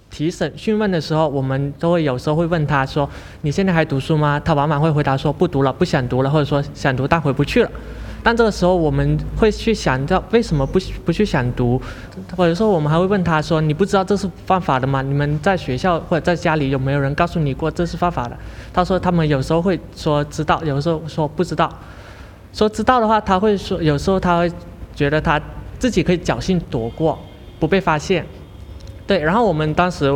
[0.10, 3.10] 提审讯问的时候，我们都会有时候会问他说
[3.42, 7.72] ：“你现在还读书吗？”他往往会回答说：“不读了，不想读了，或者说想读但回不去了。”
[8.22, 11.82] 但这个时候我们会去想到为什么不不去想读，
[12.36, 15.02] 或者说我们还会问他说：“你不知道这是犯法的吗？
[15.02, 18.38] 你们在学校或者在家里有没有人告诉你过这是犯法的？”
[18.74, 21.74] 他说他们有时候会说知道，有时候说不知道。
[22.52, 24.52] 说知道的话，他会说有时候他会
[24.94, 25.40] 觉得他
[25.78, 27.18] 自己可以侥幸躲过，
[27.58, 28.26] 不被发现。
[29.10, 30.08] 对，然后我们当时，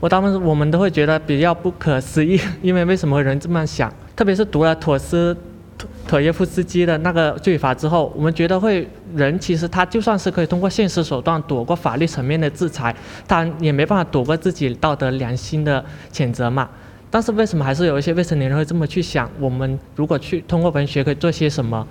[0.00, 3.90] 我当时我们都会觉得比较不可思议， 因为为什么人这么想？
[4.14, 5.34] 特别是读了妥斯
[6.06, 12.94] 妥耶夫斯基的那个罪罚之后，我们觉得会人其实他就算是可以通过现实手段躲过法律层面的制裁，
[13.26, 16.68] 他也没办法躲过自己道德良心的谴责嘛。
[17.10, 19.26] 但是为什么还是有一些未成年人会这么去想？
[19.40, 21.86] 我们如果去通过文学可以做些什么？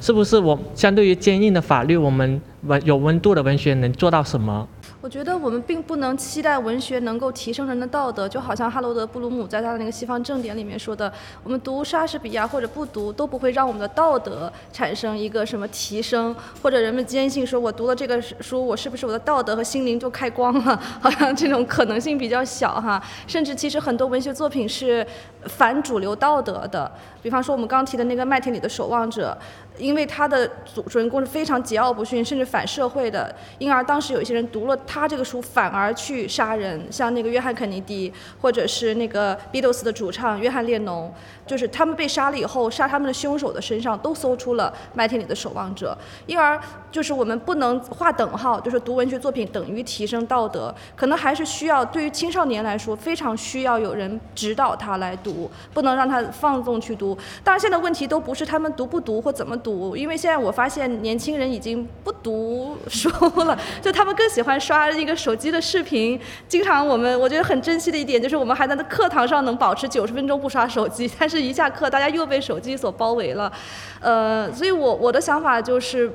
[0.00, 4.68] 是不是我相对于坚硬的法律，我们文有温度的文学能做到什么？
[5.04, 20.74] 我觉得我们并不能期待文学能够提升人的道德，就好像哈罗德·布鲁姆在他的那个《西方正典》里面说的，我们读莎士比亚或者不读都不会让我们的道德产生一个什么提升，或者人们坚信说我读了这个书，我是不是我的道德和心灵就开光了？
[21.02, 22.98] 好像这种可能性比较小哈。
[23.26, 25.06] 甚至其实很多文学作品是
[25.42, 26.90] 反主流道德的，
[27.22, 29.36] 比方说我们刚提的那个《麦田里的守望者》。
[29.76, 41.12] 因为他的主主人公是非常桀骜不驯，甚至反社会的，因而当时有一些人读了他这个书，反而去杀人，像那个约翰肯尼迪，或者是那个 Beatles 的主唱约翰列侬，
[41.46, 45.96] 就是他们被杀了以后，杀他们的凶手的身上都搜出了麦田里的守望者，
[46.26, 46.60] 因而
[46.94, 57.18] 就是我们不能划等号，就是读文学作品等于提升道德，可能还是需要对于青少年来说，非常需要有人指导他来读，不能让他放纵去读。
[57.42, 59.58] 当然，现在问题都不是他们读不读或怎么。
[59.64, 63.08] 读，因为现在我发现年轻人已经不读书
[63.44, 66.20] 了， 就他们更喜欢刷那个手机的视频。
[66.46, 73.50] 经常我们我觉得很珍惜的一点就是，我们还在那课堂上能保持九十分钟不刷手机，但是一下课大家又被手机所包围了。
[74.00, 76.12] 呃，所以我我的想法就是。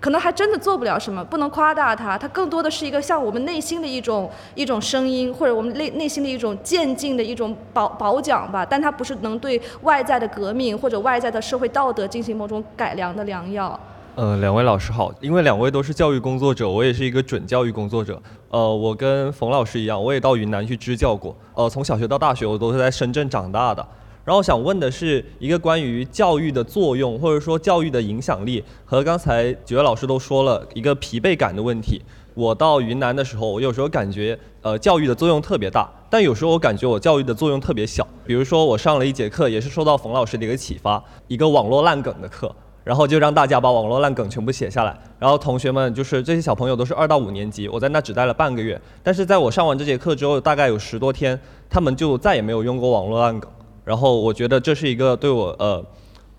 [0.00, 2.18] 可能还真的做不了什么，不能夸大它。
[2.18, 8.64] 它更多的是一个像我们内心的一种一种声音，或者我们内内心的一种渐进的一种褒褒奖吧。
[8.64, 13.78] 但它不是能对外在的革命或者外在的社会道德进行某种改良的良药。
[14.16, 18.20] 呃，两位老师好，因为两位都是教育工作者，我也是一个准教育工作者。
[18.48, 21.36] 呃，我跟冯老师一样，我也到云南去支教过。
[21.54, 23.86] 呃，从小学到大学，我都是在深圳长大的。
[24.26, 32.02] 然后想问的是一个关于教育的作用，或者说教育的影响力，和刚才几位老师都说了一个疲惫感的问题。
[32.34, 38.04] 我到云南的时候，我有时候感觉呃教育的作用特别大，但有时候我感觉我教育的作用特别小。
[38.26, 42.52] 比如说我上了一节课，也是受到冯老师的一个启发，一个网络烂梗的课。
[42.82, 51.36] 然后就让大家把网络烂梗全部写下来，然后同学们就是这些小朋友都是二到五年级，我在那只待了半个月，但是在我上完这节课之后，大概有十多天，
[51.68, 53.50] 他们就再也没有用过网络烂梗。
[53.86, 55.80] 然后我觉得这是一个对我呃，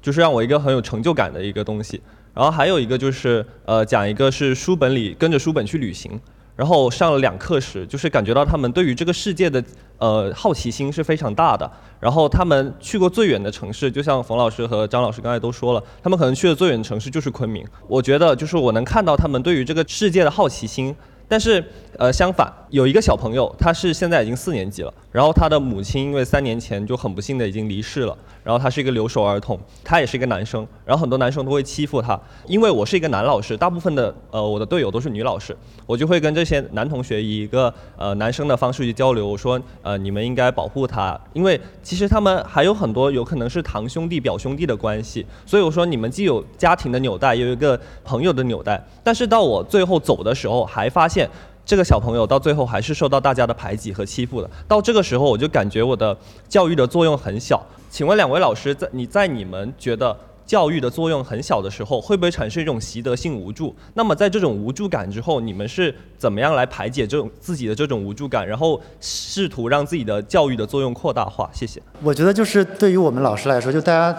[0.01, 2.01] 就是让我一个很有成就感的一个东西。
[2.33, 6.19] 然后还有一个就是呃，讲一个是书本里跟着书本去旅行。
[6.57, 9.63] 然后上了两课时，就是感觉到他们对于这个世界的
[9.99, 11.71] 呃好奇心是非常大的。
[12.01, 17.65] 然后他们去过最远的城市，就像冯老师和张老师刚才都说了，他们可能去的最远的城市就是昆明。
[17.87, 20.93] 我觉得就是我能看到他们对于这个世界的好奇心。
[21.27, 21.63] 但是，
[21.97, 28.17] 呃，相反，有一个小朋友，他是现在已经四年级了，然后他的母亲因为三年前就很不幸的已经离世了，
[28.47, 35.53] 然后他是一个留守儿童，他也是一个男生，然后很多男生都会欺负他，因为我是一个男老师，大部分的呃我的队友都是女老师，
[35.85, 51.29] 我就会跟这些男同学以一个呃男生的方式去交流，我说呃你们应该保护他，因为其实他们还有很多有可能是堂兄弟、表兄弟的关系，所以我说你们既有家庭的纽带，又有一个朋友的纽带，但是到我最后走的时候，还发现。
[51.67, 54.49] 这个小朋友到最后还是受到大家的排挤和欺负的。
[54.69, 56.17] 到这个时候，我就感觉我的
[56.47, 57.61] 教育的作用很小。
[57.89, 60.15] 请问两位老师，在你在你们觉得
[60.45, 63.75] 教育的作用很小的时候，会不会产生一种习得性无助？
[63.95, 71.49] 那么在这种无助感之后，你们是怎么样来排解这种自己的这种无助感，然后试图让自己的教育的作用扩大化？
[71.53, 71.81] 谢谢。
[72.01, 74.17] 我觉得就是对于我们老师来说，就大家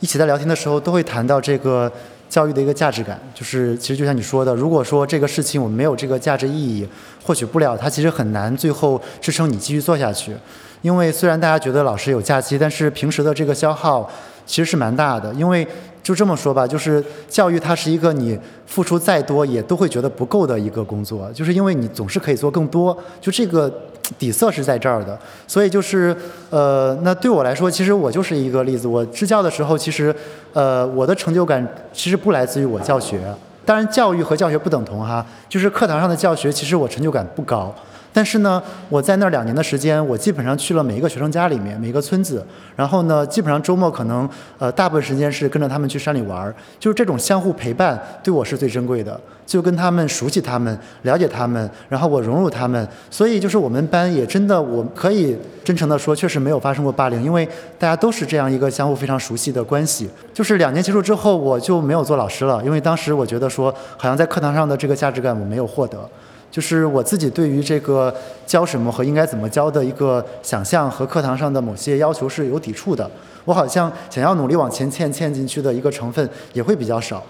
[0.00, 1.90] 一起在聊天的时候，都会谈到这个。
[2.30, 6.88] 教育的一个价值感，就是其实就像你说的，如果说这个事情我们没有这个价值意义，
[7.24, 10.32] 获取不了，它其实很难最后支撑你继续做下去。
[10.80, 14.08] 因为虽然大家觉得老师有假期，但是平时的这个消耗
[14.46, 15.34] 其实是蛮大的。
[15.34, 15.66] 因为
[16.02, 22.96] 就这么说吧，就是教育它是一个你付出再多也都会觉得不够的一个工作，就是因为你总是可以做更多。
[23.20, 23.70] 就这个。
[24.18, 26.16] 底色是在这儿的，所以就是，
[26.50, 28.88] 呃，那对我来说，其实我就是一个例子。
[28.88, 30.14] 我支教的时候，其实，
[30.52, 33.20] 呃，我的成就感其实不来自于我教学，
[33.64, 37.74] 当然教育和教学不等同哈，就是课堂上的教学，其实我成就感不高。
[38.12, 42.44] 但是呢，我在那两年的时间，我基本上去了每一个学生家里面，每一个村子，
[42.74, 57.48] 然后呢，基本上周末可能呃大部分时间是跟着他们去山里玩儿，就是这种相互陪伴对我是最珍贵的，就跟他们熟悉他们，了解他们，然后我融入他们，所以就是我们班也真的我可以真诚的说，确实没有发生过霸凌，因为
[57.78, 60.10] 大家都是这样一个相互非常熟悉的关系。
[60.34, 66.08] 就是两年结束之后，我就没有做老师了，因为当时我觉得说，好像在课堂上的这个价值感我没有获得。
[66.50, 68.12] 就是我自己对于这个
[68.46, 73.08] 教什么和应该怎么教的一个想象和课堂上的某些要求是有抵触的。
[73.44, 77.22] 我好像想要努力往前嵌嵌进去的一个成分也会比较少。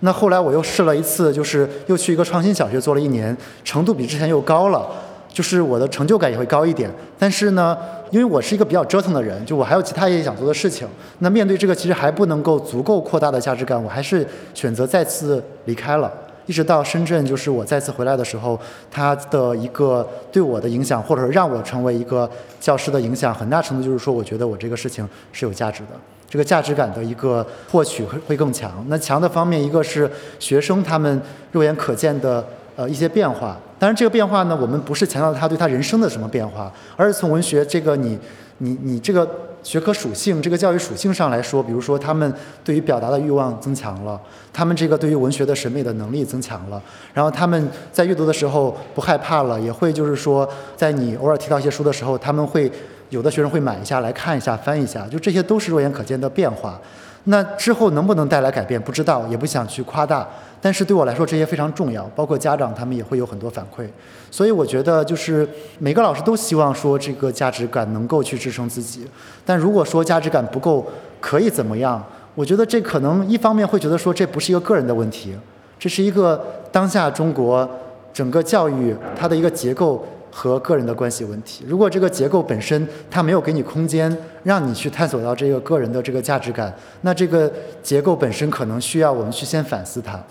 [0.00, 4.88] 那后来我又试了一次，就是又去一个创新小学做了一年，程度比之前又高了，
[5.28, 6.88] 就是我的成就感也会高一点。
[7.18, 7.76] 但是呢，
[8.10, 10.86] 因为我是一个比较折腾的人，就我还有其他也想做的事情。
[11.18, 14.24] 那面对这个其实还不能够足够扩大的价值感，我还是
[14.54, 16.12] 选择再次离开了。
[16.48, 18.58] 一直到深圳，就是我再次回来的时候，
[18.90, 22.28] 他的一个对我的影响，或者说让我成为一个
[22.58, 25.90] 教师的影响，很大程度就是说，我觉得我这个事情是有价值的，
[26.28, 28.84] 这个价值感的一个获取会会更强。
[28.88, 31.20] 那强的方面，一个是学生他们
[31.52, 32.42] 肉眼可见的
[32.76, 38.18] 呃一些变化，当然这个变化呢，我们不是强调他对他人生的什么变化，而是从文学这个你
[38.56, 39.28] 你你这个。
[39.60, 42.32] 学科属性，这个教育属性上来说，比如说他们
[42.64, 44.18] 对于表达的欲望增强了，
[44.58, 46.82] 他们这个对于文学的审美的能力增强了，
[47.14, 52.68] 然后他们在阅读的时候不害怕了，也会就是说，在你偶尔提到一些书的时候，他们会
[53.10, 56.76] 有的学生会买一下来看一下翻一下，就这些都是肉眼可见的变化。
[57.24, 60.26] 那之后能不能带来改变，不知道，也不想去夸大。
[60.60, 63.86] 但是对我来说，这些非常重要，包括家长他们也会有很多反馈。
[64.28, 65.48] 所以我觉得，就是
[65.78, 69.06] 每个老师都希望说，这个价值感能够去支撑自己。
[69.46, 70.84] 但如果说价值感不够，
[71.20, 72.04] 可以怎么样？
[72.38, 75.34] 我觉得这可能一方面会觉得说，这不是一个个人的问题，
[75.76, 77.68] 这是一个当下中国
[78.12, 80.06] 整个教育它的一个结构。
[80.30, 84.14] 和个人的关系问题，如果这个结构本身它没有给你空间，
[84.44, 87.50] 让你去探索到这个个人的这个价值感，那这个
[87.82, 90.22] 结构本身可能需要我们去先反思它，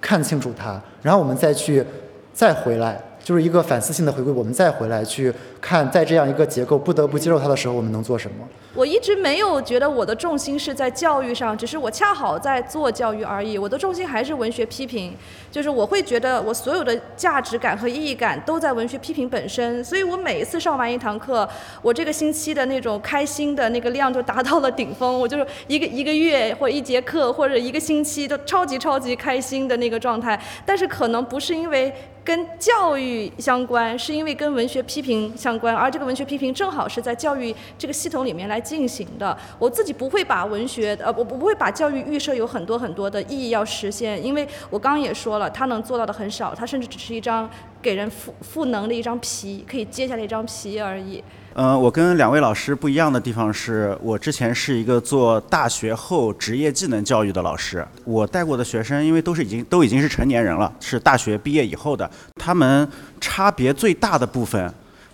[0.00, 1.84] 看清楚它，然后我们再去
[2.32, 4.32] 再回来就是一个反思性的回归。
[4.32, 8.48] 我们再回来去看，在这样一个结构不得不接受它的时候，我们能做什么？
[8.74, 13.58] 我一直没有觉得我的重心是在教育上，只是我恰好在做教育而已。
[13.58, 15.14] 我的重心还是文学批评，
[15.50, 19.84] 就是我会觉得我所有的价值感和意义感都在文学批评本身。
[19.84, 21.46] 所以我每一次上完一堂课，
[21.82, 25.20] 我这个星期的那种开心的那个量就达到了顶峰。
[25.20, 30.40] 我就是一个 一个月或一节课或者一个星期都超级超级开心的那个状态。
[30.64, 31.92] 但是可能不是因为。
[32.24, 39.36] 跟教育相关，是因为跟文学批评相关，而这个文学批评正好是在教育这个系统里面来进行的。
[39.58, 47.48] 我自己不会把文学，呃，我不会把教育预设有很多很多的意义要实现，因为我刚刚也说了，它能做到的很少，它甚至只是一张
[47.82, 51.22] 给人赋赋能的一张皮，可以揭下来一张皮而已。
[51.54, 57.86] 嗯，我跟两位老师不一样的地方是，我之前是一个做大学后职业技能教育的老师。
[58.04, 62.10] 我带过的学生，因为都是已经都已经是成年人了，是大学毕业以后的。
[62.36, 62.88] 他们
[63.20, 64.72] 差别最大的部分，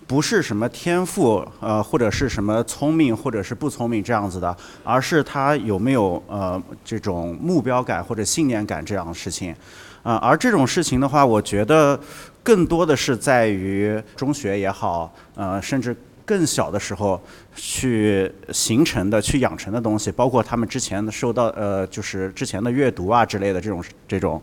[0.09, 9.55] 不是什么天赋，呃，或者是什么聪明，或者是不聪明这样子的，而是他有没有呃这种目标感或者信念感这样的事情。
[10.03, 12.01] 啊，而这种事情的话，我觉得
[12.43, 15.95] 更多的是在于中学也好，呃，甚至。
[16.29, 17.19] 更小的时候
[17.57, 24.39] 去形成的、去养成的东西，包括他们之前受到呃，就是之前的阅读啊之类的这种这种。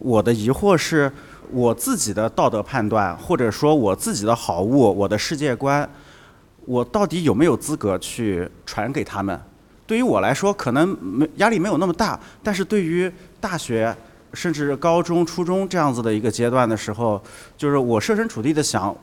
[0.00, 1.08] 我的疑惑是，
[1.52, 5.88] 我自己的道德判断，或者说我自己的好恶、我的世界观，
[6.64, 9.38] 我到底有没有资格去传给他们？
[9.86, 13.94] 对于我来说，可能没压力没有那么大，但是对于大学
[14.32, 17.22] 甚至高中、初中这样子的一个阶段的时候，
[17.56, 18.94] 就是我设身处地的想。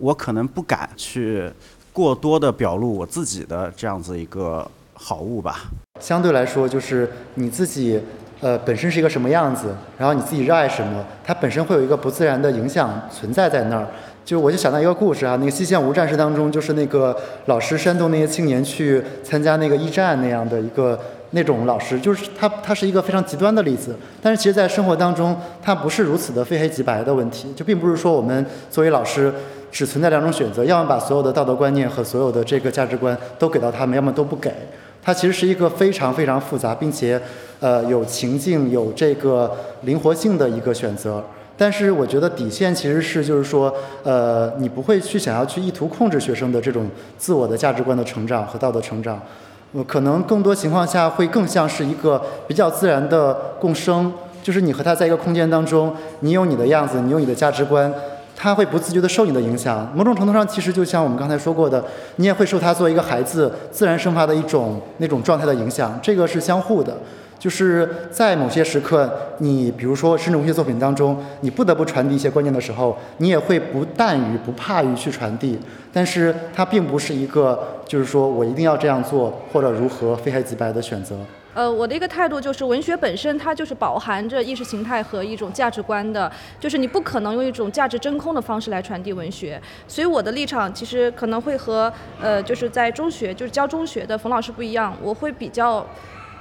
[0.00, 1.50] 我可能不敢去
[1.92, 5.64] 过多的表露我自己的这样子一个好物吧。
[5.98, 8.00] 相对来说，就是你自己，
[8.40, 13.86] 呃，本身是一个什么样子，然后你自己热爱什么，它本身会有一个不自然的影响存在在那儿。
[14.24, 17.16] 就我就想到一个故事啊，那个《西线无战事》当中，就是那个
[17.46, 20.98] 老师煽动那些青年去参加那个一战那样的一个
[21.30, 23.96] 那种老师，就是他他是一个非常极端的例子。
[24.22, 29.32] 但是其实，在生活当中，他不是如此的非黑即白的问题，就并不是说我们作为老师。
[29.70, 34.50] 只存在两种选择，要么把所有的道德观念和所有的这个价值观都给到他们，要么都不给。
[35.08, 37.18] 它其实是一个非常非常复杂，并且
[37.60, 39.50] 呃有情境、有这个
[39.84, 41.24] 灵活性的一个选择。
[41.56, 46.86] 但是我觉得底线其实是就是说，呃，你不会去想要去意图控制学生的这种
[47.16, 49.18] 自我的价值观的成长和道德成长。
[49.72, 57.90] 呃，可能更多情况下会更像是一个比较自然的共生，就是你和他在一个空间当中，你有你的样子，你有你的价值观。
[58.40, 61.84] 他会不自觉地受你的影响，某种程度上，其实就像我们刚才说过的，
[62.16, 66.96] 你也会受他作为一个孩子自然生发的一种那种状态的影响，这个是相互的。
[67.36, 69.08] 就是在某些时刻，
[69.38, 75.58] 你比如说甚至文学作品当中，你不得不传递一些观念的时候，你也会不惮于、不怕于去传递，
[75.92, 81.16] 但是它并不是一个就是说我一定要这样做或者如何非黑即白的选择。
[81.58, 86.30] 呃，我的一个态度就是，文学本身它就是饱含着意识形态和一种价值观的，
[86.60, 89.60] 就是你不可能用一种价值真空的方式来传递文学。
[89.88, 95.84] 所以我的立场其实可能会和呃，就是在中学就是教中学的冯老师不一样，我会比较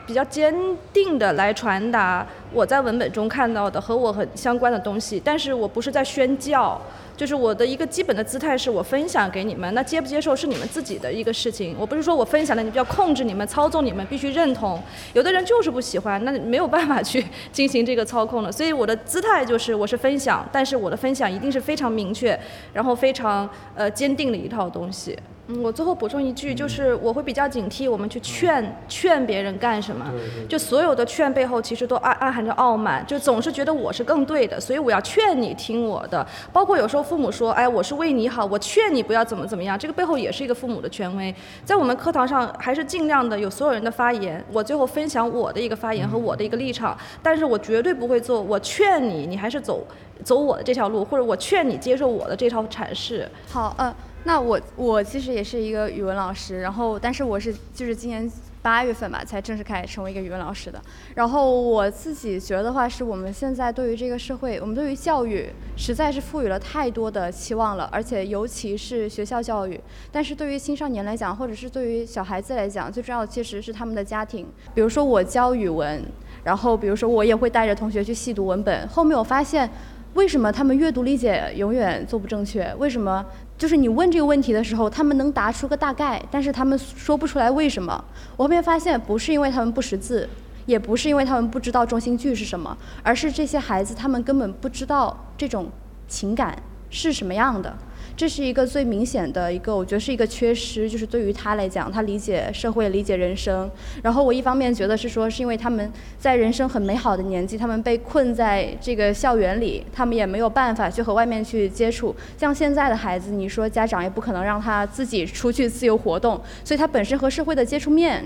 [0.08, 0.52] 比较坚
[0.92, 6.82] 定的来传达我在文本中看到的和我很相关的东西，但是我不是在宣教。
[7.18, 11.76] 就是我的一个基本的姿态是我分享给你们，那接不接受是你们自己的一个事情。
[11.80, 14.80] 我不是说我分享了，你就要控制你们、操纵你们，必须认同。
[15.14, 18.52] 有的人就是不喜欢，那没有办法去进行这个操控了。
[18.52, 22.40] 所以我的姿态就是我是分享，但是我的分享一定是非常明确，
[22.72, 25.18] 然后非常呃坚定的一套东西。
[25.50, 30.06] 嗯，我最后补充一句，就是我会比较警惕我们去劝劝别人干什么，
[30.50, 36.26] 就所有的劝背后其实都暗暗含着傲慢，就总是觉得我是更对的，所以我要劝你听我的。
[36.52, 41.34] 包括有时候父母说，哎，我是为你好，我劝你不要怎么怎么样，这个背后也是一个父母的权威。
[41.64, 49.86] 在我们课堂上，还是尽量的有所有人的发言，我最后分享我的一个发言和我的一个立场，但是我绝对不会做我劝你，你还是走
[50.24, 53.30] 走我的这条路，或者我劝你接受我的这套阐释。
[53.48, 53.94] 好，嗯。
[54.24, 58.30] 那我我其实也是一个语文老师，然后但是我是就是今年
[58.62, 60.82] 八月份吧才正式开始成为一个语文老师的。
[61.16, 69.80] 然后我自己觉得的话，是我们现在对于这个社会，我们对于教育实在是赋予了太多的期望了，而且尤其是学校教育。
[70.12, 74.46] 但是对于青少年来讲，或者是对于小孩子来讲，最重要的其实是他们的家庭。
[74.74, 76.04] 比如说我教语文，
[76.44, 79.70] 然后比如说我也会带着同学去细读文本，后面我发现。
[80.18, 82.74] 为什么他们阅读理解永远做不正确？
[82.80, 83.24] 为什么
[83.56, 88.04] 就是你问这个问题的时候，他们能答出个大概，但是他们说不出来为什么？
[88.36, 90.28] 我后面发现，不是因为他们不识字，
[90.66, 95.70] 也不是因为他们不知道中心句是什么，而是这些孩子他们根本不知道这种
[96.08, 96.58] 情感
[96.90, 97.78] 是什么样的。
[98.18, 103.70] 这是一个最明显的一个，我觉得是一个缺失，就是对于他来讲，他理解社会、理解人生。
[104.02, 112.16] 然后我一方面觉得是说，是因为他们在人生很美好的年纪，他们被困在这个校园里，他们也没有办法去和外面去接触。
[112.40, 118.24] 像现在的孩子，你说家长也不可能让他自己出去自由活动，所以他本身和社会的接触面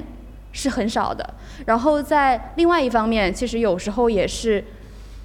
[0.54, 1.34] 是很少的。
[1.66, 4.64] 然后在另外一方面，其实有时候也是，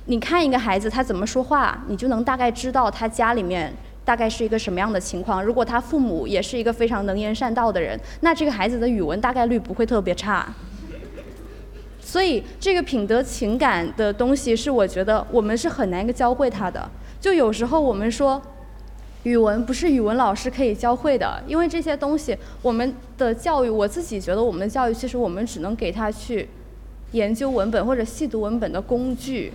[0.06, 3.72] 你看一个孩子他怎么说话，你就能大概知道他家里面。
[4.06, 5.44] 大概是一个什么样的情况？
[5.44, 10.46] 如果他父母也是一个非常能言善道的人，那这个孩子的语文大概率不会特别差。
[12.00, 16.88] 所以，这个品德情感的东西是我觉得我们是很难教会他的。
[17.20, 18.40] 就有时候我们说，
[19.24, 26.48] 语文不是语文老师可以教会的，因为这些东西我们的教育，我自己觉得我们的教育其实我们只能给他去
[27.10, 29.52] 研究文本或者细读文本的工具。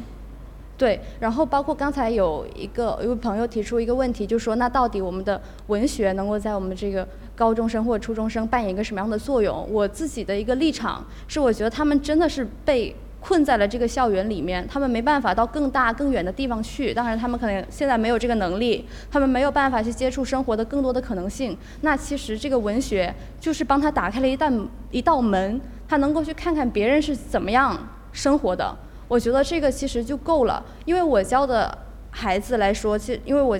[0.81, 9.67] 对，然后包括刚才有一个一位朋友提出一个问题，就说那到底我们的文学能够在我们这个高中生或初中生扮演一个什么样的作用？
[9.71, 16.91] 我自己的一个立场是，我觉得他们真的是被困在了这个校园里面，他们没办法到更大更远的地方去。
[16.91, 21.55] 当然，他们可能现在没有这个能力，他们没有办法去接触生活的更多的可能性。
[21.81, 24.51] 那其实这个文学就是帮他打开了一道
[24.89, 27.77] 一道门，他能够去看看别人是怎么样
[28.11, 28.75] 生活的。
[29.11, 31.77] 我觉得这个其实就够了，因为我教的
[32.11, 33.59] 孩子来说，其实因为我，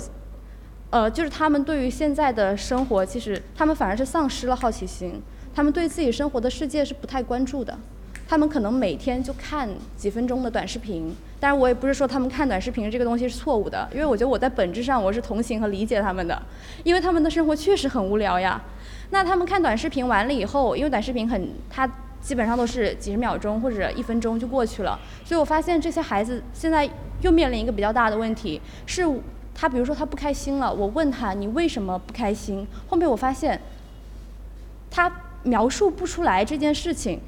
[0.92, 5.22] 呃，就是他们对于现在的生活，其实他们反而是丧失了好奇心，
[5.54, 7.78] 他们对自己生活的世界是不太关注的，
[8.30, 9.68] 他们可能每天就看
[9.98, 16.42] 几分钟的短视频，但是我也不是说他们看短视频这个东西是错误的，因为我觉得我在本质上我是同情和理解他们的，
[16.86, 18.62] 因为他们的生活确实很无聊呀。
[19.10, 21.86] 那他们看短视频完了以后，因为短视频很他。
[22.22, 26.88] 基本上都是几十秒钟或者一分钟就过去了，所以我发现这些孩子现在
[27.22, 29.04] 又面临一个比较大的问题，是
[29.56, 32.66] 他比如说他不开心了，我问他你为什么不开心？
[32.88, 33.60] 后面我发现
[34.90, 35.12] 他
[35.44, 37.20] 描述不出来这件事情，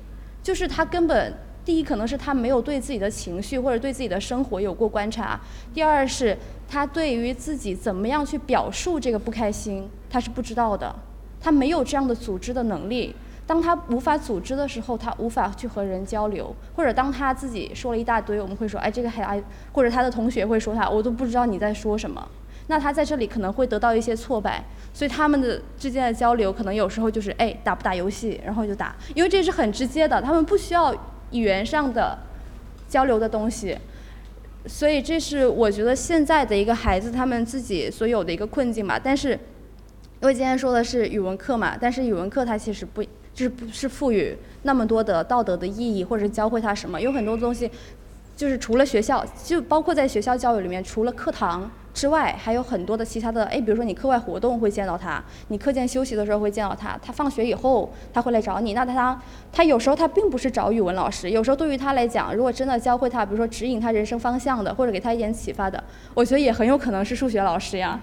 [0.43, 1.33] 就是他根本
[1.65, 5.39] 第一可能是他没有对自己的情绪或者对自己的生活有过观察，
[5.73, 6.37] 第二是
[6.69, 10.95] 他对于自己怎么样去表述这个不开心他是不知道的，
[11.41, 13.15] 他没有这样的组织的能力。
[13.45, 19.43] 当他无法组织的时候，他无法去和人交流，或者当他自己说了一大堆，我们会说，哎，这个还，
[19.73, 22.25] 或者他的同学会说他，我都不知道你在说什么。
[22.67, 24.63] 那他在这里可能会得到一些挫败，
[24.93, 30.95] 所以他们的之间的交流可能有时候就是，哎，打不打游戏，然后就打，因为这是很直接的，他们不需要
[31.31, 32.17] 语言上的
[32.87, 33.77] 交流的东西。
[34.65, 38.97] 所以这是我觉得现在的一个孩子他们自己所有的一个困境吧。
[38.97, 39.31] 但是，
[40.21, 43.03] 因为今天说的是语文课嘛，但是语文课它其实不。
[43.33, 47.01] 就是不是赋予那么多的道德的意义，或者教会他什么？
[47.01, 47.69] 有很多东西，
[48.37, 53.45] 就是除了学校，就包括在学校教育里面，除了课堂之外，还有很多的其他的。
[53.45, 58.73] 哎，比如说你课外活动会见到他，你课间休息的时候会见到他，他放学以后他会来找你。
[58.73, 59.19] 那他
[59.51, 65.83] 他有时候他并不是找语文老师，有时候对于他来讲，如果真的教会他，比如说指引他人生方向的，或者给他一点启发的，
[66.13, 67.99] 我觉得也很有可能是数学老师呀。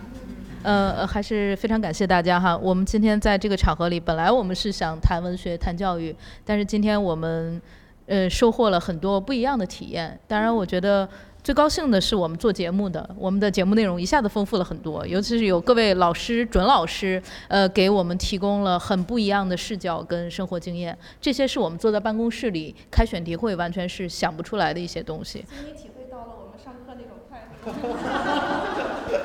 [0.63, 2.57] 呃，还是非常感谢大家哈。
[2.57, 6.15] 我们今天在这个场合里，本来我们是想谈文学、谈教育，
[6.45, 7.61] 但是今天我们
[8.07, 10.19] 呃收获了很多不一样的体验。
[10.29, 11.09] 当然，我觉得
[11.43, 20.97] 最高兴的是我们做节目的，我们的节目内容一下子丰富了很多，尤其是有各位老师、准老师，呃，给我们提供了很不一样的视角跟生活经验。
[21.23, 25.43] 这些是我们坐在办公室里开选题会完全是想不出来的一些东西。
[25.65, 27.49] 你体会到了我们上课那种快
[29.17, 29.21] 乐。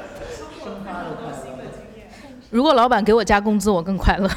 [2.49, 4.29] 如果老板给我加工资，我更快乐。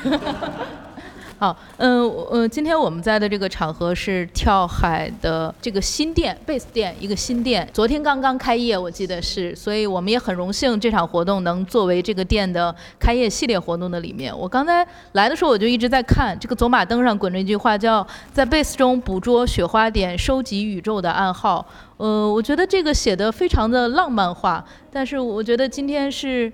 [1.39, 14.37] 好，嗯，呃，今天我们在的这个场合是跳海的这个新店贝斯店，一个新店，昨天刚刚开业，我记得是，所以我们也很荣幸这场活动能作为这个店的开业系列活动的里面。
[14.37, 21.65] 我刚才来的时候，我就一直在看这个走马灯上滚着一句话，叫在贝斯中捕捉雪花点，收集宇宙的暗号。
[21.99, 26.53] 呃，我觉得这个写的非常的浪漫化，但是我觉得今天是。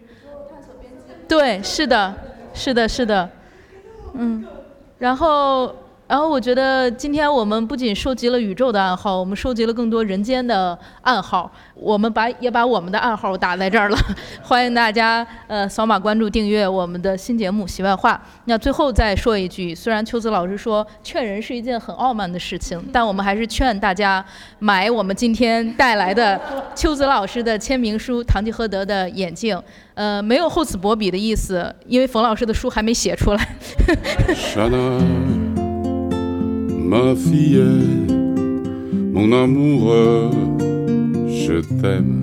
[1.26, 2.14] 对，是的，
[2.52, 3.30] 是的，是的，
[4.12, 4.44] 嗯，
[5.04, 5.83] 然后。
[6.06, 11.50] 然后我觉得今天我们不仅收集了宇宙的暗号，我们收集了更多人间的暗号。
[11.74, 13.98] 我们把也把我们的暗号打在这儿了，
[14.42, 18.12] 欢迎大家呃扫码关注订阅我们的新节目《喜外话》。
[18.44, 24.24] 那最后再说一句，虽然秋子老师说劝人是一件很傲慢的事情，但我们还是劝大家
[24.58, 26.38] 买我们今天带来的
[26.74, 29.60] 秋子老师的签名书《堂吉诃德》的眼镜。
[29.94, 33.48] 呃，没有厚此薄彼的意思，因为冯老师的书还没写出来。
[36.84, 38.12] Ma fillette,
[39.12, 40.30] mon amoureux,
[41.28, 42.20] je t'aime.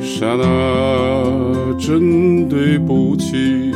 [0.00, 3.72] 刹那，真对不起，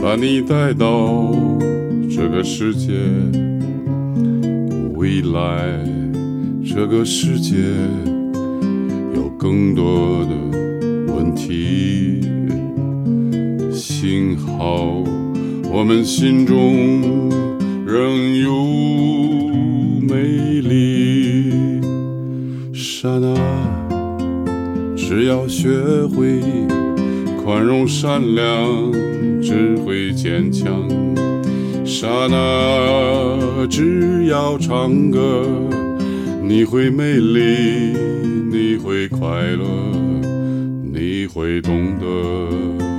[0.00, 1.34] 把你带到
[2.08, 2.92] 这个世界。
[4.94, 5.84] 未来，
[6.64, 7.56] 这个世界
[9.16, 10.32] 有更多的
[11.12, 12.20] 问题。
[13.72, 15.02] 幸好
[15.72, 17.28] 我们心中
[17.90, 18.64] 仍有
[20.00, 21.50] 美丽。
[22.72, 23.34] 刹那，
[24.96, 25.68] 只要学
[26.06, 26.40] 会
[27.42, 28.92] 宽容、善良、
[29.42, 30.88] 智慧、坚强。
[31.84, 35.44] 刹那，只要唱歌，
[36.44, 37.92] 你会美丽，
[38.52, 39.26] 你会快
[39.56, 39.66] 乐，
[40.92, 42.89] 你会懂得。